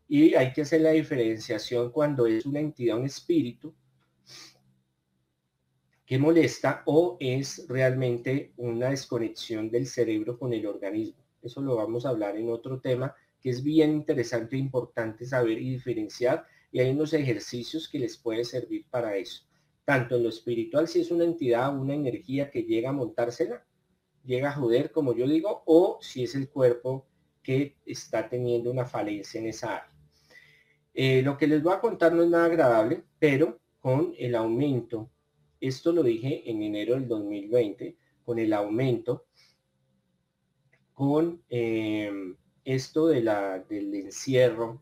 y 0.08 0.34
hay 0.34 0.52
que 0.52 0.62
hacer 0.62 0.82
la 0.82 0.90
diferenciación 0.90 1.90
cuando 1.90 2.26
es 2.26 2.44
una 2.46 2.60
entidad, 2.60 2.98
un 2.98 3.06
espíritu 3.06 3.74
que 6.04 6.18
molesta 6.18 6.82
o 6.86 7.16
es 7.18 7.66
realmente 7.68 8.52
una 8.58 8.90
desconexión 8.90 9.70
del 9.70 9.86
cerebro 9.86 10.38
con 10.38 10.52
el 10.52 10.66
organismo. 10.66 11.24
Eso 11.42 11.62
lo 11.62 11.76
vamos 11.76 12.04
a 12.04 12.10
hablar 12.10 12.36
en 12.36 12.50
otro 12.50 12.80
tema 12.80 13.14
que 13.40 13.50
es 13.50 13.62
bien 13.62 13.92
interesante 13.92 14.56
e 14.56 14.58
importante 14.58 15.24
saber 15.26 15.58
y 15.60 15.70
diferenciar 15.70 16.46
y 16.70 16.80
hay 16.80 16.90
unos 16.90 17.12
ejercicios 17.12 17.88
que 17.88 17.98
les 17.98 18.16
puede 18.16 18.44
servir 18.44 18.86
para 18.90 19.16
eso. 19.16 19.44
Tanto 19.84 20.16
en 20.16 20.24
lo 20.24 20.28
espiritual, 20.28 20.88
si 20.88 21.00
es 21.00 21.10
una 21.10 21.24
entidad, 21.24 21.76
una 21.76 21.94
energía 21.94 22.50
que 22.50 22.62
llega 22.62 22.90
a 22.90 22.92
montársela, 22.92 23.64
llega 24.24 24.48
a 24.48 24.54
joder, 24.54 24.90
como 24.90 25.14
yo 25.14 25.28
digo, 25.28 25.62
o 25.66 25.98
si 26.00 26.24
es 26.24 26.34
el 26.34 26.48
cuerpo 26.48 27.06
que 27.42 27.76
está 27.84 28.28
teniendo 28.28 28.70
una 28.70 28.86
falencia 28.86 29.38
en 29.40 29.48
esa 29.48 29.76
área. 29.76 29.93
Eh, 30.94 31.22
lo 31.22 31.36
que 31.36 31.48
les 31.48 31.62
voy 31.62 31.74
a 31.74 31.80
contar 31.80 32.12
no 32.12 32.22
es 32.22 32.30
nada 32.30 32.46
agradable, 32.46 33.04
pero 33.18 33.60
con 33.80 34.14
el 34.16 34.34
aumento, 34.34 35.10
esto 35.60 35.92
lo 35.92 36.02
dije 36.02 36.48
en 36.48 36.62
enero 36.62 36.94
del 36.94 37.08
2020, 37.08 37.96
con 38.24 38.38
el 38.38 38.52
aumento, 38.52 39.26
con 40.94 41.42
eh, 41.50 42.10
esto 42.64 43.08
de 43.08 43.22
la, 43.22 43.58
del 43.58 43.94
encierro, 43.94 44.80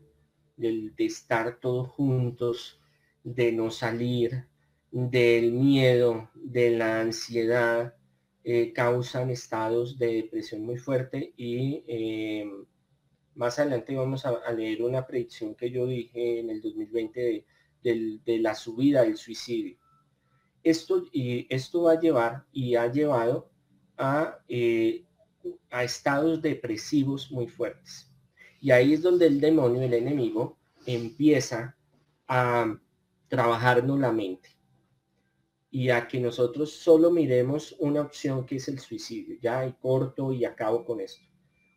del, 0.55 0.95
de 0.95 1.05
estar 1.05 1.59
todos 1.59 1.89
juntos, 1.89 2.79
de 3.23 3.51
no 3.51 3.71
salir, 3.71 4.45
del 4.91 5.51
miedo, 5.53 6.29
de 6.35 6.77
la 6.77 7.01
ansiedad, 7.01 7.95
eh, 8.43 8.73
causan 8.73 9.31
estados 9.31 9.97
de 9.97 10.15
depresión 10.15 10.65
muy 10.65 10.77
fuerte 10.77 11.33
y 11.37 11.83
em, 11.87 12.65
Más 13.35 13.57
adelante 13.57 13.95
vamos 13.95 14.25
a, 14.25 14.51
leer 14.51 14.83
una 14.83 15.05
predicción 15.05 15.55
que 15.55 15.71
yo 15.71 15.87
dije 15.87 16.39
en 16.39 16.49
el 16.49 16.61
2020 16.61 17.45
de, 17.81 18.39
la 18.39 18.53
subida 18.53 19.01
del 19.01 19.17
suicidio. 19.17 19.77
Esto, 20.63 21.03
esto 21.13 21.83
va 21.83 21.93
a 21.93 21.99
llevar 21.99 22.45
y 22.51 22.75
ha 22.75 22.91
llevado 22.91 23.49
a, 23.97 24.39
eh, 24.47 25.05
a 25.71 25.83
estados 25.83 26.41
depresivos 26.41 27.31
muy 27.31 27.47
fuertes. 27.47 28.09
Y 28.61 28.71
ahí 28.71 28.93
es 28.93 29.01
donde 29.01 29.27
el 29.27 29.41
demonio, 29.41 29.81
el 29.81 29.93
enemigo, 29.93 30.57
empieza 30.85 31.75
a 32.27 32.79
trabajarnos 33.27 33.99
la 33.99 34.11
mente 34.11 34.49
y 35.71 35.89
a 35.89 36.07
que 36.07 36.19
nosotros 36.19 36.71
solo 36.71 37.09
miremos 37.09 37.75
una 37.79 38.01
opción 38.01 38.45
que 38.45 38.57
es 38.57 38.67
el 38.67 38.79
suicidio. 38.79 39.37
Ya 39.41 39.65
y 39.65 39.73
corto 39.73 40.31
y 40.31 40.45
acabo 40.45 40.85
con 40.85 41.01
esto. 41.01 41.25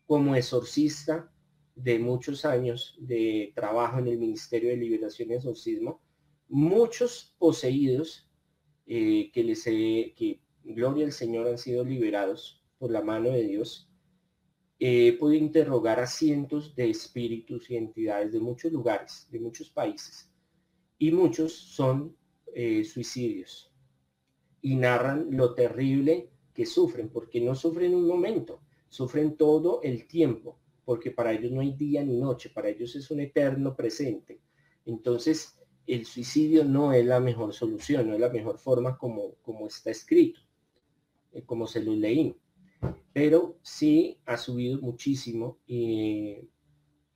Como 0.07 0.37
exorcista 0.37 1.33
de 1.77 1.99
muchos 1.99 2.45
años 2.45 2.97
de 2.99 3.53
trabajo 3.55 3.99
en 3.99 4.09
el 4.09 4.19
Ministerio 4.19 4.71
de 4.71 4.77
Liberación 4.77 5.31
y 5.31 5.35
Exorcismo, 5.35 6.01
muchos 6.49 7.35
poseídos 7.39 8.29
eh, 8.87 9.31
que 9.33 9.45
les 9.45 9.67
he, 9.67 10.15
que 10.17 10.41
gloria 10.65 11.05
al 11.05 11.13
Señor 11.13 11.47
han 11.47 11.59
sido 11.59 11.85
liberados 11.85 12.65
por 12.79 12.91
la 12.91 13.03
mano 13.03 13.31
de 13.31 13.47
Dios, 13.47 13.89
eh, 14.79 15.17
pude 15.19 15.37
interrogar 15.37 16.01
a 16.01 16.07
cientos 16.07 16.75
de 16.75 16.91
espíritus 16.91 17.71
y 17.71 17.77
entidades 17.77 18.33
de 18.33 18.41
muchos 18.41 18.73
lugares, 18.73 19.29
de 19.31 19.39
muchos 19.39 19.71
países, 19.71 20.31
y 20.99 21.13
muchos 21.13 21.53
son 21.53 22.17
eh, 22.55 22.85
suicidios 22.85 23.71
y 24.63 24.77
narran 24.77 25.29
lo 25.31 25.55
terrible 25.55 26.31
que 26.55 26.65
sufren, 26.67 27.11
porque 27.11 27.41
no 27.41 27.55
sufren 27.55 27.95
un 27.95 28.07
momento, 28.07 28.63
sufren 28.89 29.37
todo 29.37 29.81
el 29.83 30.07
tiempo, 30.07 30.59
porque 30.87 31.11
para 31.11 31.33
ellos 31.33 31.51
no 31.51 31.61
hay 31.61 31.73
día 31.73 32.03
ni 32.05 32.17
noche, 32.17 32.49
para 32.49 32.69
ellos 32.69 32.95
es 32.95 33.11
un 33.11 33.19
eterno 33.19 33.75
presente. 33.75 34.41
Entonces, 34.85 35.59
el 35.85 36.07
suicidio 36.07 36.65
no 36.65 36.93
es 36.93 37.05
la 37.05 37.19
mejor 37.19 37.53
solución, 37.53 38.07
no 38.09 38.15
es 38.15 38.21
la 38.21 38.31
mejor 38.31 38.57
forma 38.57 38.97
como, 38.97 39.35
como 39.43 39.67
está 39.67 39.91
escrito, 39.91 40.41
eh, 41.33 41.43
como 41.45 41.67
se 41.67 41.83
lo 41.83 41.93
leí. 41.93 42.37
Pero 43.13 43.59
sí 43.63 44.21
ha 44.27 44.37
subido 44.37 44.81
muchísimo 44.81 45.59
eh, 45.67 46.47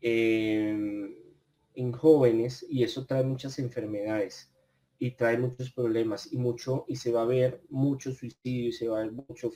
en 0.01 1.93
jóvenes 1.93 2.67
y 2.69 2.83
eso 2.83 3.07
trae 3.07 3.23
muchas 3.23 3.57
enfermedades 3.61 4.53
y 4.99 5.13
trae 5.13 5.39
muchos 5.39 5.71
problemas 5.71 6.33
y 6.33 6.39
mucho 6.39 6.87
y 6.89 6.97
se 6.97 7.13
va 7.13 7.23
a 7.23 7.27
ver 7.27 7.63
mucho 7.69 8.11
suicidio 8.13 8.71
y 8.71 8.73
se 8.73 8.89
va 8.89 8.99
a 8.99 9.03
ver 9.03 9.13
mucho 9.13 9.53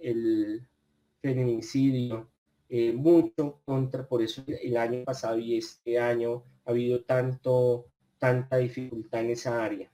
el 0.00 0.69
feminicidio 1.20 2.30
eh, 2.68 2.92
mucho 2.92 3.60
contra 3.64 4.06
por 4.06 4.22
eso 4.22 4.42
el 4.46 4.76
año 4.76 5.04
pasado 5.04 5.38
y 5.38 5.56
este 5.56 5.98
año 5.98 6.44
ha 6.64 6.70
habido 6.70 7.02
tanto 7.04 7.86
tanta 8.18 8.58
dificultad 8.58 9.22
en 9.22 9.30
esa 9.30 9.64
área 9.64 9.92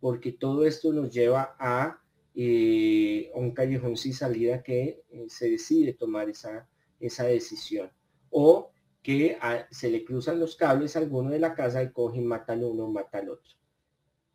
porque 0.00 0.32
todo 0.32 0.66
esto 0.66 0.92
nos 0.92 1.12
lleva 1.12 1.56
a 1.58 2.00
eh, 2.34 3.30
un 3.34 3.52
callejón 3.52 3.96
sin 3.96 4.14
salida 4.14 4.62
que 4.62 5.02
eh, 5.10 5.26
se 5.28 5.50
decide 5.50 5.94
tomar 5.94 6.28
esa 6.28 6.68
esa 7.00 7.24
decisión 7.24 7.90
o 8.30 8.70
que 9.02 9.38
se 9.70 9.88
le 9.88 10.04
cruzan 10.04 10.40
los 10.40 10.56
cables 10.56 10.96
a 10.96 10.98
alguno 10.98 11.30
de 11.30 11.38
la 11.38 11.54
casa 11.54 11.80
y 11.80 11.92
cogen, 11.92 12.26
matan 12.26 12.64
uno, 12.64 12.88
mata 12.88 13.18
al 13.18 13.28
otro. 13.28 13.54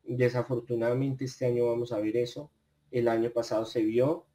Desafortunadamente 0.03 1.25
este 1.25 1.45
año 1.45 1.65
vamos 1.65 1.91
a 1.91 1.99
ver 1.99 2.15
eso. 2.15 2.49
El 2.89 3.09
año 3.09 3.31
pasado 3.31 3.65
se 3.65 3.81
vio. 3.81 4.27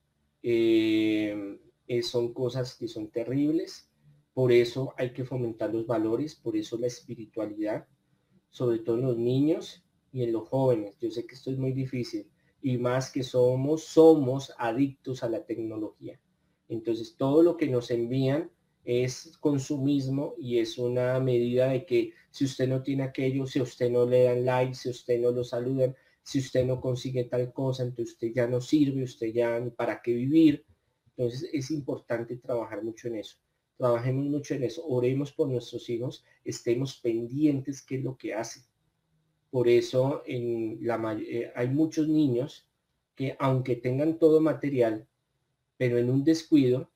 Eh, 1.88 2.02
son 2.02 2.32
cosas 2.32 2.74
que 2.74 2.88
son 2.88 3.10
terribles. 3.10 3.90
Por 4.34 4.52
eso 4.52 4.94
hay 4.96 5.12
que 5.12 5.24
fomentar 5.24 5.72
los 5.72 5.86
valores, 5.86 6.34
por 6.34 6.56
eso 6.56 6.78
la 6.78 6.86
espiritualidad, 6.88 7.86
sobre 8.50 8.80
todo 8.80 8.96
en 8.96 9.02
los 9.02 9.16
niños 9.16 9.84
y 10.12 10.22
en 10.22 10.32
los 10.32 10.48
jóvenes. 10.48 10.96
Yo 11.00 11.10
sé 11.10 11.26
que 11.26 11.34
esto 11.34 11.50
es 11.50 11.58
muy 11.58 11.72
difícil 11.72 12.30
y 12.62 12.78
más 12.78 13.10
que 13.12 13.22
somos, 13.22 13.84
somos 13.84 14.52
adictos 14.58 15.22
a 15.22 15.28
la 15.28 15.44
tecnología. 15.44 16.20
Entonces 16.68 17.16
todo 17.16 17.42
lo 17.42 17.56
que 17.56 17.68
nos 17.68 17.90
envían 17.90 18.50
es 18.84 19.36
consumismo 19.40 20.34
y 20.38 20.58
es 20.58 20.78
una 20.78 21.18
medida 21.20 21.68
de 21.68 21.84
que 21.84 22.12
si 22.30 22.44
usted 22.44 22.68
no 22.68 22.82
tiene 22.82 23.04
aquello, 23.04 23.46
si 23.46 23.60
usted 23.60 23.90
no 23.90 24.06
le 24.06 24.24
dan 24.24 24.44
like, 24.44 24.74
si 24.74 24.90
usted 24.90 25.20
no 25.20 25.30
lo 25.32 25.44
saludan, 25.44 25.94
si 26.22 26.38
usted 26.40 26.64
no 26.64 26.80
consigue 26.80 27.24
tal 27.24 27.52
cosa, 27.52 27.84
entonces 27.84 28.14
usted 28.14 28.32
ya 28.34 28.46
no 28.46 28.60
sirve, 28.60 29.04
usted 29.04 29.32
ya 29.32 29.60
para 29.76 30.00
qué 30.02 30.12
vivir. 30.12 30.64
Entonces 31.16 31.48
es 31.52 31.70
importante 31.70 32.36
trabajar 32.36 32.82
mucho 32.82 33.08
en 33.08 33.16
eso. 33.16 33.36
Trabajemos 33.76 34.26
mucho 34.26 34.54
en 34.54 34.64
eso. 34.64 34.86
Oremos 34.86 35.32
por 35.32 35.48
nuestros 35.48 35.88
hijos, 35.88 36.24
estemos 36.44 36.98
pendientes 37.00 37.82
qué 37.82 37.96
es 37.96 38.04
lo 38.04 38.16
que 38.16 38.34
hacen. 38.34 38.62
Por 39.50 39.68
eso 39.68 40.22
en 40.26 40.78
la, 40.82 41.18
eh, 41.18 41.52
hay 41.54 41.68
muchos 41.68 42.08
niños 42.08 42.68
que 43.14 43.36
aunque 43.38 43.76
tengan 43.76 44.18
todo 44.18 44.40
material, 44.40 45.08
pero 45.78 45.98
en 45.98 46.10
un 46.10 46.24
descuido, 46.24 46.90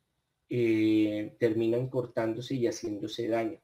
eh, 0.50 1.36
terminan 1.38 1.88
cortándose 1.88 2.56
y 2.56 2.66
haciéndose 2.66 3.28
daño, 3.28 3.60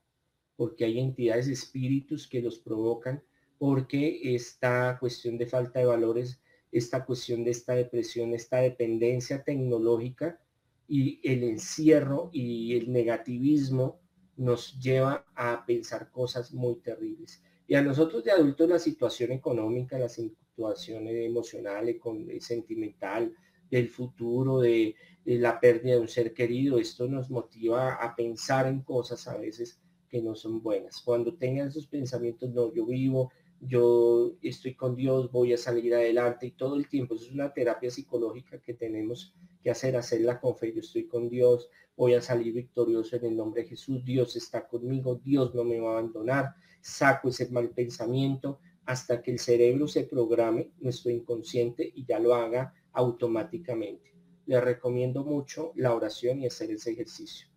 porque 0.57 0.85
hay 0.85 1.01
entidades, 1.01 1.49
espíritus 1.49 2.29
que 2.29 2.41
los 2.41 2.59
provocan, 2.59 3.23
porque 3.59 4.35
esta 4.35 4.97
cuestión 5.01 5.37
de 5.37 5.47
falta 5.47 5.81
de 5.81 5.87
valores, 5.87 6.41
esta 6.71 7.05
cuestión 7.05 7.45
de 7.45 7.51
esta 7.51 7.75
depresión, 7.75 8.35
esta 8.35 8.59
dependencia 8.59 9.43
tecnológica 9.43 10.41
y 10.89 11.21
el 11.23 11.43
encierro 11.45 12.31
y 12.33 12.77
el 12.77 12.93
negativismo 12.93 14.01
nos 14.37 14.79
lleva 14.79 15.25
a 15.35 15.65
pensar 15.67 16.11
cosas 16.11 16.53
muy 16.53 16.77
terribles. 16.77 17.43
Y 17.67 17.75
a 17.75 17.83
nosotros 17.83 18.23
de 18.23 18.31
adultos 18.31 18.69
la 18.69 18.79
situación 18.79 19.33
económica, 19.33 19.99
la 19.99 20.09
situación 20.09 21.09
emocional, 21.09 21.99
sentimental, 22.41 23.35
del 23.71 23.89
futuro, 23.89 24.61
de, 24.61 24.95
la 25.25 25.59
pérdida 25.59 25.95
de 25.95 26.01
un 26.01 26.09
ser 26.09 26.33
querido. 26.33 26.79
Esto 26.79 27.09
nos 27.09 27.31
motiva 27.31 27.95
a 27.95 28.15
pensar 28.15 28.67
en 28.67 28.83
cosas 28.83 29.27
a 29.27 29.37
veces 29.37 29.81
que 30.09 30.23
no 30.23 30.35
son 30.37 30.63
buenas. 30.63 31.03
Cuando 31.05 31.35
tengan 31.35 31.69
esos 31.69 31.87
pensamientos, 31.89 32.51
no, 32.51 32.73
yo 32.73 32.87
vivo, 32.87 33.33
yo 33.61 34.37
estoy 34.43 34.75
con 34.75 34.95
Dios, 34.95 35.33
voy 35.33 35.53
a 35.53 35.59
salir 35.59 35.95
adelante 35.95 36.47
y 36.47 36.53
todo 36.53 36.77
el 36.77 36.89
tiempo. 36.89 37.15
Eso 37.15 37.27
es 37.27 37.33
una 37.33 37.53
terapia 37.53 37.91
psicológica 37.91 38.61
que 38.61 38.75
tenemos 38.75 39.35
que 39.67 39.73
hacer, 39.73 39.97
hacerla 39.97 40.41
con 40.41 40.57
fe. 40.57 40.73
Yo 40.73 40.79
estoy 40.79 41.09
con 41.09 41.29
Dios, 41.29 41.69
voy 41.97 42.15
a 42.15 42.23
salir 42.23 42.55
victorioso 42.55 43.17
en 43.17 43.25
el 43.25 43.37
nombre 43.37 43.63
de 43.63 43.71
Jesús. 43.71 44.05
Dios 44.05 44.37
está 44.37 44.69
conmigo, 44.69 45.17
Dios 45.17 45.57
no 45.57 45.65
me 45.65 45.81
va 45.81 45.89
a 45.89 45.99
abandonar. 45.99 46.55
Saco 46.81 47.31
ese 47.31 47.51
mal 47.51 47.71
pensamiento 47.71 48.61
hasta 48.85 49.21
que 49.21 49.33
el 49.33 49.41
cerebro 49.41 49.89
se 49.89 50.05
programe, 50.05 50.71
nuestro 50.79 51.11
inconsciente, 51.11 51.83
y 51.97 52.05
ya 52.05 52.21
lo 52.21 52.37
haga 52.37 52.75
automáticamente. 52.93 54.15
Le 54.47 54.61
recomiendo 54.61 55.25
mucho 55.25 55.73
la 55.75 55.93
oración 55.93 56.43
y 56.43 56.47
hacer 56.47 56.71
ese 56.71 56.93
ejercicio. 56.93 57.49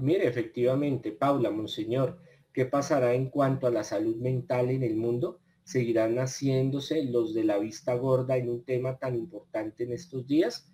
Mire, 0.00 0.28
efectivamente, 0.28 1.10
Paula, 1.10 1.50
Monseñor, 1.50 2.20
¿qué 2.52 2.64
pasará 2.64 3.12
en 3.12 3.28
cuanto 3.28 3.66
a 3.66 3.72
la 3.72 3.82
salud 3.82 4.14
mental 4.18 4.70
en 4.70 4.84
el 4.84 4.94
mundo? 4.94 5.40
¿Seguirán 5.70 6.18
haciéndose 6.18 7.04
los 7.04 7.32
de 7.32 7.44
la 7.44 7.56
vista 7.56 7.94
gorda 7.94 8.36
en 8.36 8.50
un 8.50 8.64
tema 8.64 8.98
tan 8.98 9.14
importante 9.14 9.84
en 9.84 9.92
estos 9.92 10.26
días? 10.26 10.68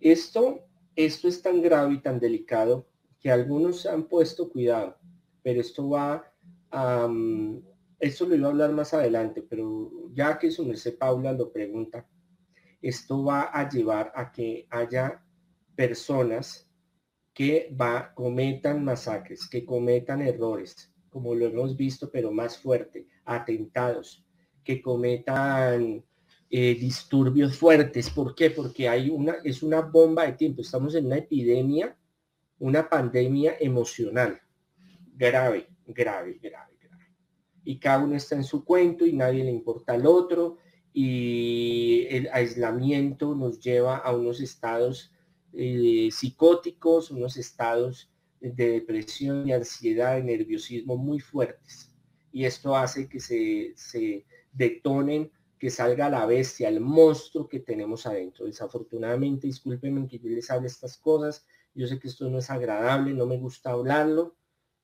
Esto, 0.00 0.66
esto 0.96 1.28
es 1.28 1.40
tan 1.40 1.62
grave 1.62 1.94
y 1.94 2.02
tan 2.02 2.18
delicado 2.18 2.88
que 3.20 3.30
algunos 3.30 3.86
han 3.86 4.08
puesto 4.08 4.50
cuidado, 4.50 4.96
pero 5.40 5.60
esto 5.60 5.90
va 5.90 6.34
a, 6.72 7.08
esto 8.00 8.26
lo 8.26 8.34
iba 8.34 8.48
a 8.48 8.50
hablar 8.50 8.72
más 8.72 8.92
adelante, 8.92 9.40
pero 9.40 9.88
ya 10.12 10.36
que 10.36 10.50
su 10.50 10.66
merced 10.66 10.98
Paula 10.98 11.32
lo 11.32 11.52
pregunta, 11.52 12.04
esto 12.82 13.22
va 13.22 13.42
a 13.42 13.68
llevar 13.68 14.10
a 14.16 14.32
que 14.32 14.66
haya 14.70 15.24
personas 15.76 16.68
que 17.32 17.72
va, 17.80 18.12
cometan 18.16 18.84
masacres, 18.84 19.48
que 19.48 19.64
cometan 19.64 20.22
errores, 20.22 20.92
como 21.08 21.36
lo 21.36 21.46
hemos 21.46 21.76
visto, 21.76 22.10
pero 22.10 22.32
más 22.32 22.58
fuerte, 22.58 23.06
atentados, 23.28 24.24
que 24.64 24.82
cometan 24.82 26.04
eh, 26.50 26.74
disturbios 26.74 27.56
fuertes. 27.56 28.10
¿Por 28.10 28.34
qué? 28.34 28.50
Porque 28.50 28.88
hay 28.88 29.10
una, 29.10 29.36
es 29.44 29.62
una 29.62 29.80
bomba 29.82 30.26
de 30.26 30.32
tiempo. 30.32 30.62
Estamos 30.62 30.94
en 30.94 31.06
una 31.06 31.18
epidemia, 31.18 31.96
una 32.58 32.88
pandemia 32.88 33.56
emocional 33.60 34.40
grave, 35.14 35.68
grave, 35.86 36.38
grave 36.42 36.68
y 37.68 37.78
cada 37.78 38.02
uno 38.02 38.16
está 38.16 38.34
en 38.34 38.44
su 38.44 38.64
cuento 38.64 39.04
y 39.04 39.12
nadie 39.12 39.44
le 39.44 39.50
importa 39.50 39.92
al 39.92 40.06
otro 40.06 40.56
y 40.94 42.06
el 42.08 42.30
aislamiento 42.32 43.34
nos 43.34 43.60
lleva 43.60 43.98
a 43.98 44.16
unos 44.16 44.40
estados 44.40 45.12
eh, 45.52 46.08
psicóticos, 46.10 47.10
unos 47.10 47.36
estados 47.36 48.10
de 48.40 48.70
depresión 48.70 49.46
y 49.46 49.52
ansiedad, 49.52 50.16
de 50.16 50.22
nerviosismo 50.22 50.96
muy 50.96 51.20
fuertes. 51.20 51.87
Y 52.38 52.44
esto 52.44 52.76
hace 52.76 53.08
que 53.08 53.18
se, 53.18 53.72
se 53.74 54.24
detonen 54.52 55.32
que 55.58 55.70
salga 55.70 56.08
la 56.08 56.24
bestia, 56.24 56.68
el 56.68 56.78
monstruo 56.78 57.48
que 57.48 57.58
tenemos 57.58 58.06
adentro. 58.06 58.46
Desafortunadamente, 58.46 59.48
discúlpenme 59.48 60.06
que 60.06 60.20
yo 60.20 60.28
les 60.28 60.48
hable 60.48 60.68
estas 60.68 60.98
cosas. 60.98 61.44
Yo 61.74 61.88
sé 61.88 61.98
que 61.98 62.06
esto 62.06 62.30
no 62.30 62.38
es 62.38 62.48
agradable, 62.48 63.12
no 63.12 63.26
me 63.26 63.38
gusta 63.38 63.70
hablarlo, 63.70 64.36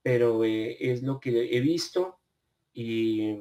pero 0.03 0.45
eh, 0.45 0.77
es 0.81 1.05
lo 1.05 1.21
que 1.21 1.57
he 1.57 1.61
visto 1.61 2.19
y, 2.73 3.39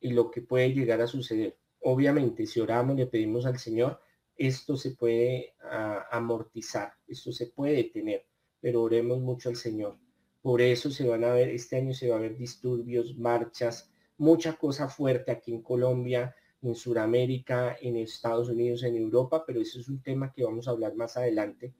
y 0.00 0.10
lo 0.10 0.32
que 0.32 0.42
puede 0.42 0.74
llegar 0.74 1.00
a 1.00 1.06
suceder. 1.06 1.56
Obviamente, 1.82 2.46
si 2.46 2.58
oramos, 2.58 2.96
le 2.96 3.06
pedimos 3.06 3.46
al 3.46 3.60
Señor, 3.60 4.00
esto 4.34 4.76
se 4.76 4.96
puede 4.96 5.54
ah, 5.62 6.08
amortizar, 6.10 6.94
esto 7.06 7.30
se 7.30 7.46
puede 7.46 7.84
tener, 7.84 8.26
pero 8.60 8.82
oremos 8.82 9.20
mucho 9.20 9.50
al 9.50 9.56
Señor. 9.56 10.01
Por 10.42 10.60
eso 10.60 10.90
se 10.90 11.08
van 11.08 11.24
a 11.24 11.32
ver, 11.32 11.48
este 11.48 11.76
año 11.76 11.94
se 11.94 12.10
va 12.10 12.16
a 12.16 12.20
ver 12.20 12.36
disturbios, 12.36 13.16
marchas, 13.16 13.90
mucha 14.18 14.52
cosa 14.56 14.88
fuerte 14.88 15.32
aquí 15.32 15.52
en 15.54 15.62
Colombia, 15.62 16.34
en 16.60 16.74
Sudamérica, 16.74 17.76
en 17.80 17.96
Estados 17.96 18.48
Unidos, 18.50 18.82
en 18.82 18.96
Europa, 18.96 19.44
pero 19.46 19.60
eso 19.62 19.80
es 19.80 19.88
un 19.88 20.02
tema 20.02 20.32
que 20.32 20.44
vamos 20.44 20.68
a 20.68 20.72
hablar 20.72 20.94
más 20.96 21.16
adelante, 21.16 21.72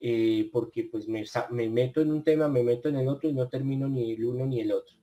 eh, 0.00 0.50
porque 0.52 0.84
pues 0.84 1.08
me, 1.08 1.24
me 1.50 1.68
meto 1.70 2.00
en 2.02 2.12
un 2.12 2.24
tema, 2.24 2.48
me 2.48 2.62
meto 2.64 2.88
en 2.90 2.96
el 2.96 3.08
otro 3.08 3.28
y 3.30 3.32
no 3.34 3.48
termino 3.48 3.88
ni 3.88 4.12
el 4.12 4.24
uno 4.24 4.46
ni 4.46 4.60
el 4.60 4.72
otro. 4.72 4.96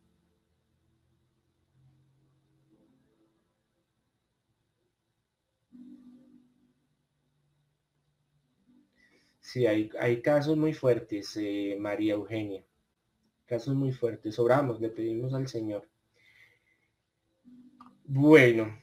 Sí, 9.41 9.65
hay, 9.65 9.89
hay 9.99 10.21
casos 10.21 10.55
muy 10.57 10.73
fuertes, 10.73 11.35
eh, 11.37 11.75
María 11.79 12.13
Eugenia. 12.13 12.63
Casos 13.47 13.75
muy 13.75 13.93
fuertes. 13.93 14.37
Oramos, 14.39 14.81
le 14.81 14.89
pedimos 14.89 15.33
al 15.33 15.47
Señor. 15.47 15.87
Bueno. 18.03 18.77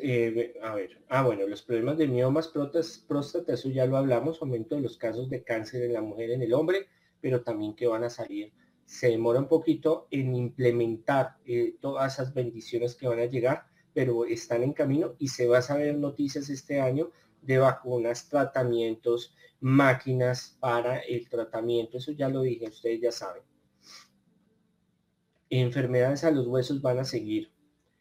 Eh, 0.00 0.54
a 0.62 0.74
ver. 0.74 1.02
Ah, 1.08 1.24
bueno, 1.24 1.48
los 1.48 1.62
problemas 1.62 1.98
de 1.98 2.06
miomas 2.06 2.48
próstata, 2.48 3.52
eso 3.52 3.68
ya 3.70 3.86
lo 3.86 3.96
hablamos, 3.96 4.40
aumento 4.40 4.76
de 4.76 4.82
los 4.82 4.96
casos 4.98 5.28
de 5.28 5.42
cáncer 5.42 5.82
en 5.82 5.94
la 5.94 6.00
mujer, 6.00 6.30
en 6.30 6.42
el 6.42 6.54
hombre, 6.54 6.86
pero 7.20 7.42
también 7.42 7.74
que 7.74 7.88
van 7.88 8.04
a 8.04 8.10
salir. 8.10 8.52
Se 8.84 9.08
demora 9.08 9.40
un 9.40 9.48
poquito 9.48 10.06
en 10.12 10.36
implementar 10.36 11.38
eh, 11.44 11.76
todas 11.80 12.14
esas 12.14 12.34
bendiciones 12.34 12.94
que 12.94 13.08
van 13.08 13.18
a 13.18 13.26
llegar, 13.26 13.66
pero 13.92 14.26
están 14.26 14.62
en 14.62 14.72
camino 14.72 15.16
y 15.18 15.28
se 15.28 15.48
va 15.48 15.58
a 15.58 15.62
saber 15.62 15.96
noticias 15.96 16.48
este 16.50 16.80
año 16.80 17.10
de 17.46 17.58
vacunas, 17.58 18.28
tratamientos, 18.28 19.34
máquinas 19.60 20.56
para 20.60 20.98
el 20.98 21.28
tratamiento. 21.28 21.98
Eso 21.98 22.12
ya 22.12 22.28
lo 22.28 22.42
dije, 22.42 22.68
ustedes 22.68 23.00
ya 23.00 23.12
saben. 23.12 23.42
Enfermedades 25.48 26.24
a 26.24 26.30
los 26.30 26.46
huesos 26.46 26.82
van 26.82 26.98
a 26.98 27.04
seguir, 27.04 27.52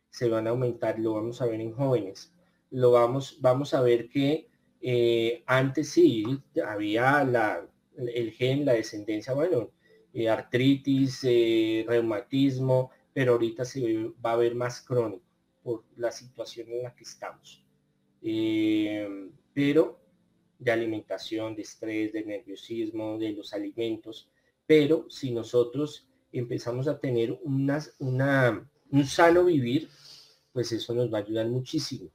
se 0.09 0.29
van 0.29 0.47
a 0.47 0.49
aumentar, 0.49 0.99
lo 0.99 1.13
vamos 1.13 1.41
a 1.41 1.45
ver 1.45 1.61
en 1.61 1.73
jóvenes. 1.73 2.33
Lo 2.71 2.91
vamos, 2.91 3.37
vamos 3.41 3.73
a 3.73 3.81
ver 3.81 4.09
que 4.09 4.49
eh, 4.81 5.43
antes 5.45 5.89
sí 5.89 6.25
había 6.65 7.23
la, 7.23 7.67
el 7.97 8.31
gen, 8.31 8.65
la 8.65 8.73
descendencia, 8.73 9.33
bueno, 9.33 9.71
eh, 10.13 10.29
artritis, 10.29 11.21
eh, 11.23 11.85
reumatismo, 11.87 12.91
pero 13.13 13.33
ahorita 13.33 13.65
se 13.65 14.11
va 14.25 14.33
a 14.33 14.37
ver 14.37 14.55
más 14.55 14.81
crónico 14.81 15.25
por 15.63 15.83
la 15.97 16.11
situación 16.11 16.69
en 16.69 16.83
la 16.83 16.95
que 16.95 17.03
estamos. 17.03 17.64
Eh, 18.21 19.29
pero 19.53 19.99
de 20.59 20.71
alimentación, 20.71 21.55
de 21.55 21.61
estrés, 21.61 22.13
de 22.13 22.25
nerviosismo, 22.25 23.17
de 23.17 23.33
los 23.33 23.53
alimentos. 23.53 24.29
Pero 24.65 25.09
si 25.09 25.31
nosotros 25.31 26.07
empezamos 26.31 26.87
a 26.87 26.99
tener 26.99 27.37
una, 27.43 27.81
un 27.99 29.05
sano 29.05 29.45
vivir, 29.45 29.89
pues 30.51 30.71
eso 30.71 30.93
nos 30.93 31.13
va 31.13 31.19
a 31.19 31.21
ayudar 31.21 31.47
muchísimo, 31.47 32.09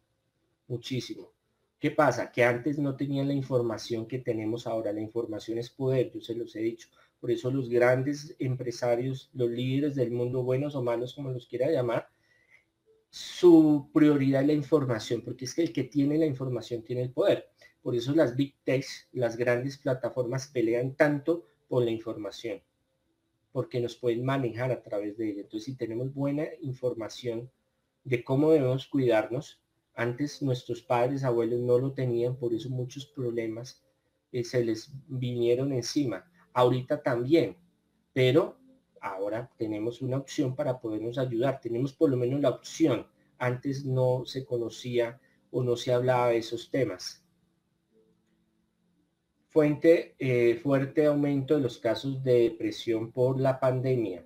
muchísimo. 0.67 1.33
¿Qué 1.79 1.91
pasa? 1.91 2.31
Que 2.31 2.45
antes 2.45 2.79
no 2.79 2.95
tenían 2.97 3.29
la 3.29 3.35
información 3.35 4.07
que 4.07 4.19
tenemos 4.19 4.67
ahora. 4.67 4.93
La 4.93 5.01
información 5.01 5.59
es 5.59 5.71
poder, 5.71 6.13
yo 6.13 6.21
se 6.21 6.35
los 6.35 6.55
he 6.57 6.61
dicho. 6.61 6.89
Por 7.19 7.31
eso 7.31 7.51
los 7.51 7.71
grandes 7.71 8.37
empresarios, 8.39 9.31
los 9.33 9.51
líderes 9.51 9.95
del 9.95 10.11
mundo, 10.11 10.43
buenos 10.43 10.75
o 10.75 10.83
malos, 10.83 11.15
como 11.15 11.31
los 11.31 11.47
quiera 11.47 11.71
llamar, 11.71 12.09
su 13.11 13.91
prioridad 13.93 14.43
es 14.43 14.47
la 14.47 14.53
información, 14.53 15.23
porque 15.23 15.45
es 15.45 15.55
que 15.55 15.63
el 15.63 15.73
que 15.73 15.85
tiene 15.85 16.17
la 16.17 16.27
información 16.27 16.83
tiene 16.83 17.03
el 17.03 17.13
poder. 17.13 17.51
Por 17.83 17.97
eso 17.97 18.15
las 18.15 18.37
big 18.37 18.55
techs, 18.63 19.09
las 19.13 19.37
grandes 19.37 19.79
plataformas 19.79 20.47
pelean 20.47 20.95
tanto 20.95 21.47
por 21.69 21.83
la 21.83 21.91
información, 21.91 22.63
porque 23.53 23.81
nos 23.81 23.97
pueden 23.97 24.25
manejar 24.25 24.71
a 24.71 24.83
través 24.83 25.17
de 25.17 25.31
ella. 25.31 25.41
Entonces, 25.43 25.65
si 25.65 25.77
tenemos 25.77 26.15
buena 26.15 26.47
información 26.61 27.51
de 28.05 28.23
cómo 28.23 28.53
debemos 28.53 28.87
cuidarnos, 28.87 29.61
antes 29.95 30.41
nuestros 30.41 30.83
padres, 30.83 31.25
abuelos 31.25 31.61
no 31.61 31.79
lo 31.79 31.93
tenían, 31.93 32.37
por 32.37 32.55
eso 32.55 32.71
muchos 32.71 33.07
problemas 33.07 33.83
eh, 34.31 34.45
se 34.45 34.65
les 34.65 34.93
vinieron 35.09 35.73
encima. 35.73 36.31
Ahorita 36.53 37.03
también, 37.03 37.57
pero 38.13 38.60
ahora 39.01 39.51
tenemos 39.57 40.03
una 40.03 40.19
opción 40.19 40.55
para 40.55 40.81
podernos 40.81 41.19
ayudar. 41.19 41.61
Tenemos 41.61 41.93
por 41.93 42.11
lo 42.11 42.17
menos 42.17 42.41
la 42.41 42.51
opción. 42.51 43.07
Antes 43.39 43.85
no 43.85 44.25
se 44.27 44.45
conocía 44.45 45.21
o 45.51 45.63
no 45.63 45.77
se 45.77 45.93
hablaba 45.93 46.29
de 46.29 46.39
esos 46.39 46.71
temas. 46.71 47.25
Fuente, 49.49 50.15
eh, 50.19 50.55
fuerte 50.63 51.07
aumento 51.07 51.57
de 51.57 51.63
los 51.63 51.79
casos 51.79 52.23
de 52.23 52.51
depresión 52.51 53.11
por 53.11 53.41
la 53.41 53.59
pandemia. 53.59 54.25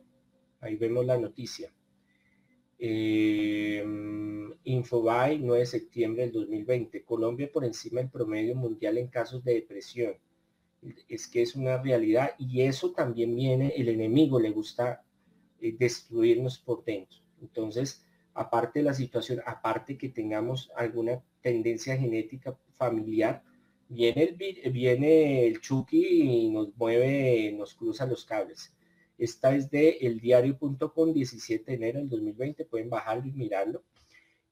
Ahí 0.60 0.76
vemos 0.76 1.06
la 1.06 1.16
noticia. 1.16 1.72
Eh, 2.78 3.82
Infobae, 4.64 5.38
9 5.38 5.60
de 5.60 5.66
septiembre 5.66 6.22
del 6.24 6.32
2020. 6.32 7.04
Colombia 7.04 7.50
por 7.50 7.64
encima 7.64 8.00
del 8.00 8.10
promedio 8.10 8.54
mundial 8.54 8.98
en 8.98 9.08
casos 9.08 9.42
de 9.44 9.54
depresión 9.54 10.14
es 11.08 11.26
que 11.28 11.42
es 11.42 11.54
una 11.54 11.82
realidad 11.82 12.32
y 12.38 12.62
eso 12.62 12.92
también 12.92 13.34
viene, 13.34 13.72
el 13.76 13.88
enemigo 13.88 14.38
le 14.38 14.50
gusta 14.50 15.02
eh, 15.60 15.74
destruirnos 15.78 16.58
por 16.58 16.84
dentro. 16.84 17.18
Entonces, 17.40 18.04
aparte 18.34 18.80
de 18.80 18.84
la 18.84 18.94
situación, 18.94 19.40
aparte 19.46 19.96
que 19.96 20.08
tengamos 20.08 20.70
alguna 20.76 21.22
tendencia 21.40 21.96
genética 21.96 22.56
familiar, 22.76 23.42
viene 23.88 24.22
el, 24.22 24.72
viene 24.72 25.46
el 25.46 25.60
Chucky 25.60 26.22
y 26.22 26.50
nos 26.50 26.76
mueve, 26.76 27.52
nos 27.52 27.74
cruza 27.74 28.06
los 28.06 28.24
cables. 28.24 28.74
Esta 29.16 29.54
es 29.54 29.70
de 29.70 29.90
eldiario.com, 30.00 31.12
17 31.12 31.64
de 31.64 31.76
enero 31.76 31.98
del 32.00 32.08
2020, 32.10 32.64
pueden 32.64 32.90
bajarlo 32.90 33.26
y 33.26 33.32
mirarlo. 33.32 33.84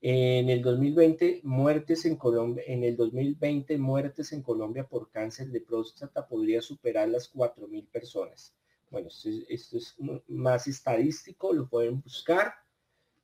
En 0.04 0.50
el 0.50 0.62
2020, 0.62 1.42
muertes 1.44 2.04
en 2.06 2.16
Colombia, 2.16 2.64
en 2.66 2.82
el 2.82 2.96
2020, 2.96 3.78
muertes 3.78 4.32
en 4.32 4.42
Colombia 4.42 4.82
por 4.82 5.08
cáncer 5.10 5.46
de 5.50 5.60
próstata 5.60 6.26
podría 6.26 6.60
superar 6.60 7.08
las 7.08 7.32
4.000 7.32 7.86
personas. 7.86 8.52
Bueno, 8.90 9.10
esto 9.48 9.78
es, 9.78 9.94
más 10.26 10.66
estadístico, 10.66 11.52
lo 11.52 11.68
pueden 11.68 12.00
buscar. 12.00 12.52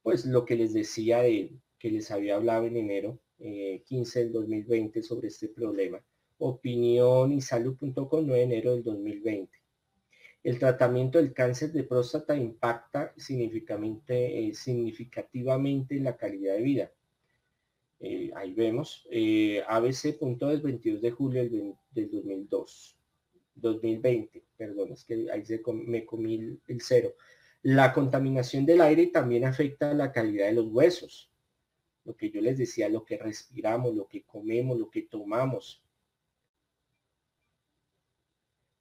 Pues 0.05 0.25
lo 0.25 0.45
que 0.45 0.55
les 0.55 0.73
decía 0.73 1.19
de 1.23 1.51
que 1.81 1.91
les 1.91 2.13
había 2.13 2.37
hablado 2.37 2.67
en 2.67 2.77
enero 2.77 3.19
15 3.39 4.21
eh, 4.21 4.23
del 4.23 4.33
2020 4.33 5.03
sobre 5.03 5.29
este 5.29 5.49
problema. 5.49 6.01
Opinión 6.39 7.33
y 7.33 7.41
salud.com 7.41 8.25
9 8.25 8.35
de 8.35 8.43
enero 8.43 8.75
del 8.77 8.85
2020. 8.85 9.58
El 10.43 10.59
tratamiento 10.59 11.19
del 11.19 11.33
cáncer 11.33 11.73
de 11.73 11.85
próstata 11.85 12.37
impacta 12.37 13.13
significativamente, 13.17 14.49
eh, 14.49 14.55
significativamente 14.55 15.99
la 16.01 16.17
calidad 16.17 16.55
de 16.55 16.63
vida. 16.63 16.93
Eh, 18.01 18.31
ahí 18.37 18.55
vemos, 18.55 19.07
eh, 19.11 19.63
ABC.2 19.67 20.63
22 20.63 21.03
de 21.03 21.11
julio 21.11 21.43
del, 21.43 21.75
2002, 21.91 22.97
2020, 23.57 24.45
perdón, 24.57 24.93
es 24.93 25.05
que 25.05 25.27
ahí 25.33 25.45
se 25.45 25.61
me 25.73 26.07
comí 26.07 26.35
el, 26.37 26.61
el 26.69 26.81
cero. 26.81 27.15
La 27.63 27.93
contaminación 27.93 28.65
del 28.65 28.81
aire 28.83 29.09
también 29.09 29.45
afecta 29.45 29.93
la 29.95 30.13
calidad 30.13 30.47
de 30.47 30.53
los 30.53 30.69
huesos. 30.69 31.33
Lo 32.05 32.17
que 32.17 32.31
yo 32.31 32.41
les 32.41 32.57
decía, 32.57 32.89
lo 32.89 33.05
que 33.05 33.19
respiramos, 33.19 33.97
lo 33.97 34.07
que 34.07 34.23
comemos, 34.23 34.79
lo 34.79 34.89
que 34.89 35.03
tomamos, 35.03 35.83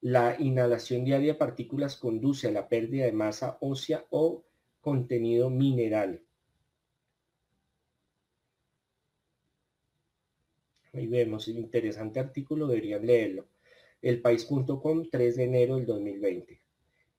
la 0.08 0.38
inhalación 0.40 1.04
diaria 1.04 1.34
de 1.34 1.38
partículas 1.38 1.98
conduce 1.98 2.48
a 2.48 2.52
la 2.52 2.70
pérdida 2.70 3.04
de 3.04 3.12
masa 3.12 3.58
ósea 3.60 4.06
o 4.10 4.46
contenido 4.80 5.50
mineral. 5.50 6.22
Ahí 10.94 11.08
vemos 11.08 11.50
el 11.50 11.58
interesante 11.58 12.22
artículo, 12.22 12.68
deberían 12.68 13.06
leerlo. 13.06 13.50
Elpaís.com, 14.02 15.10
3 15.12 15.36
de 15.36 15.44
enero 15.44 15.76
del 15.76 15.86
2020. 15.86 16.62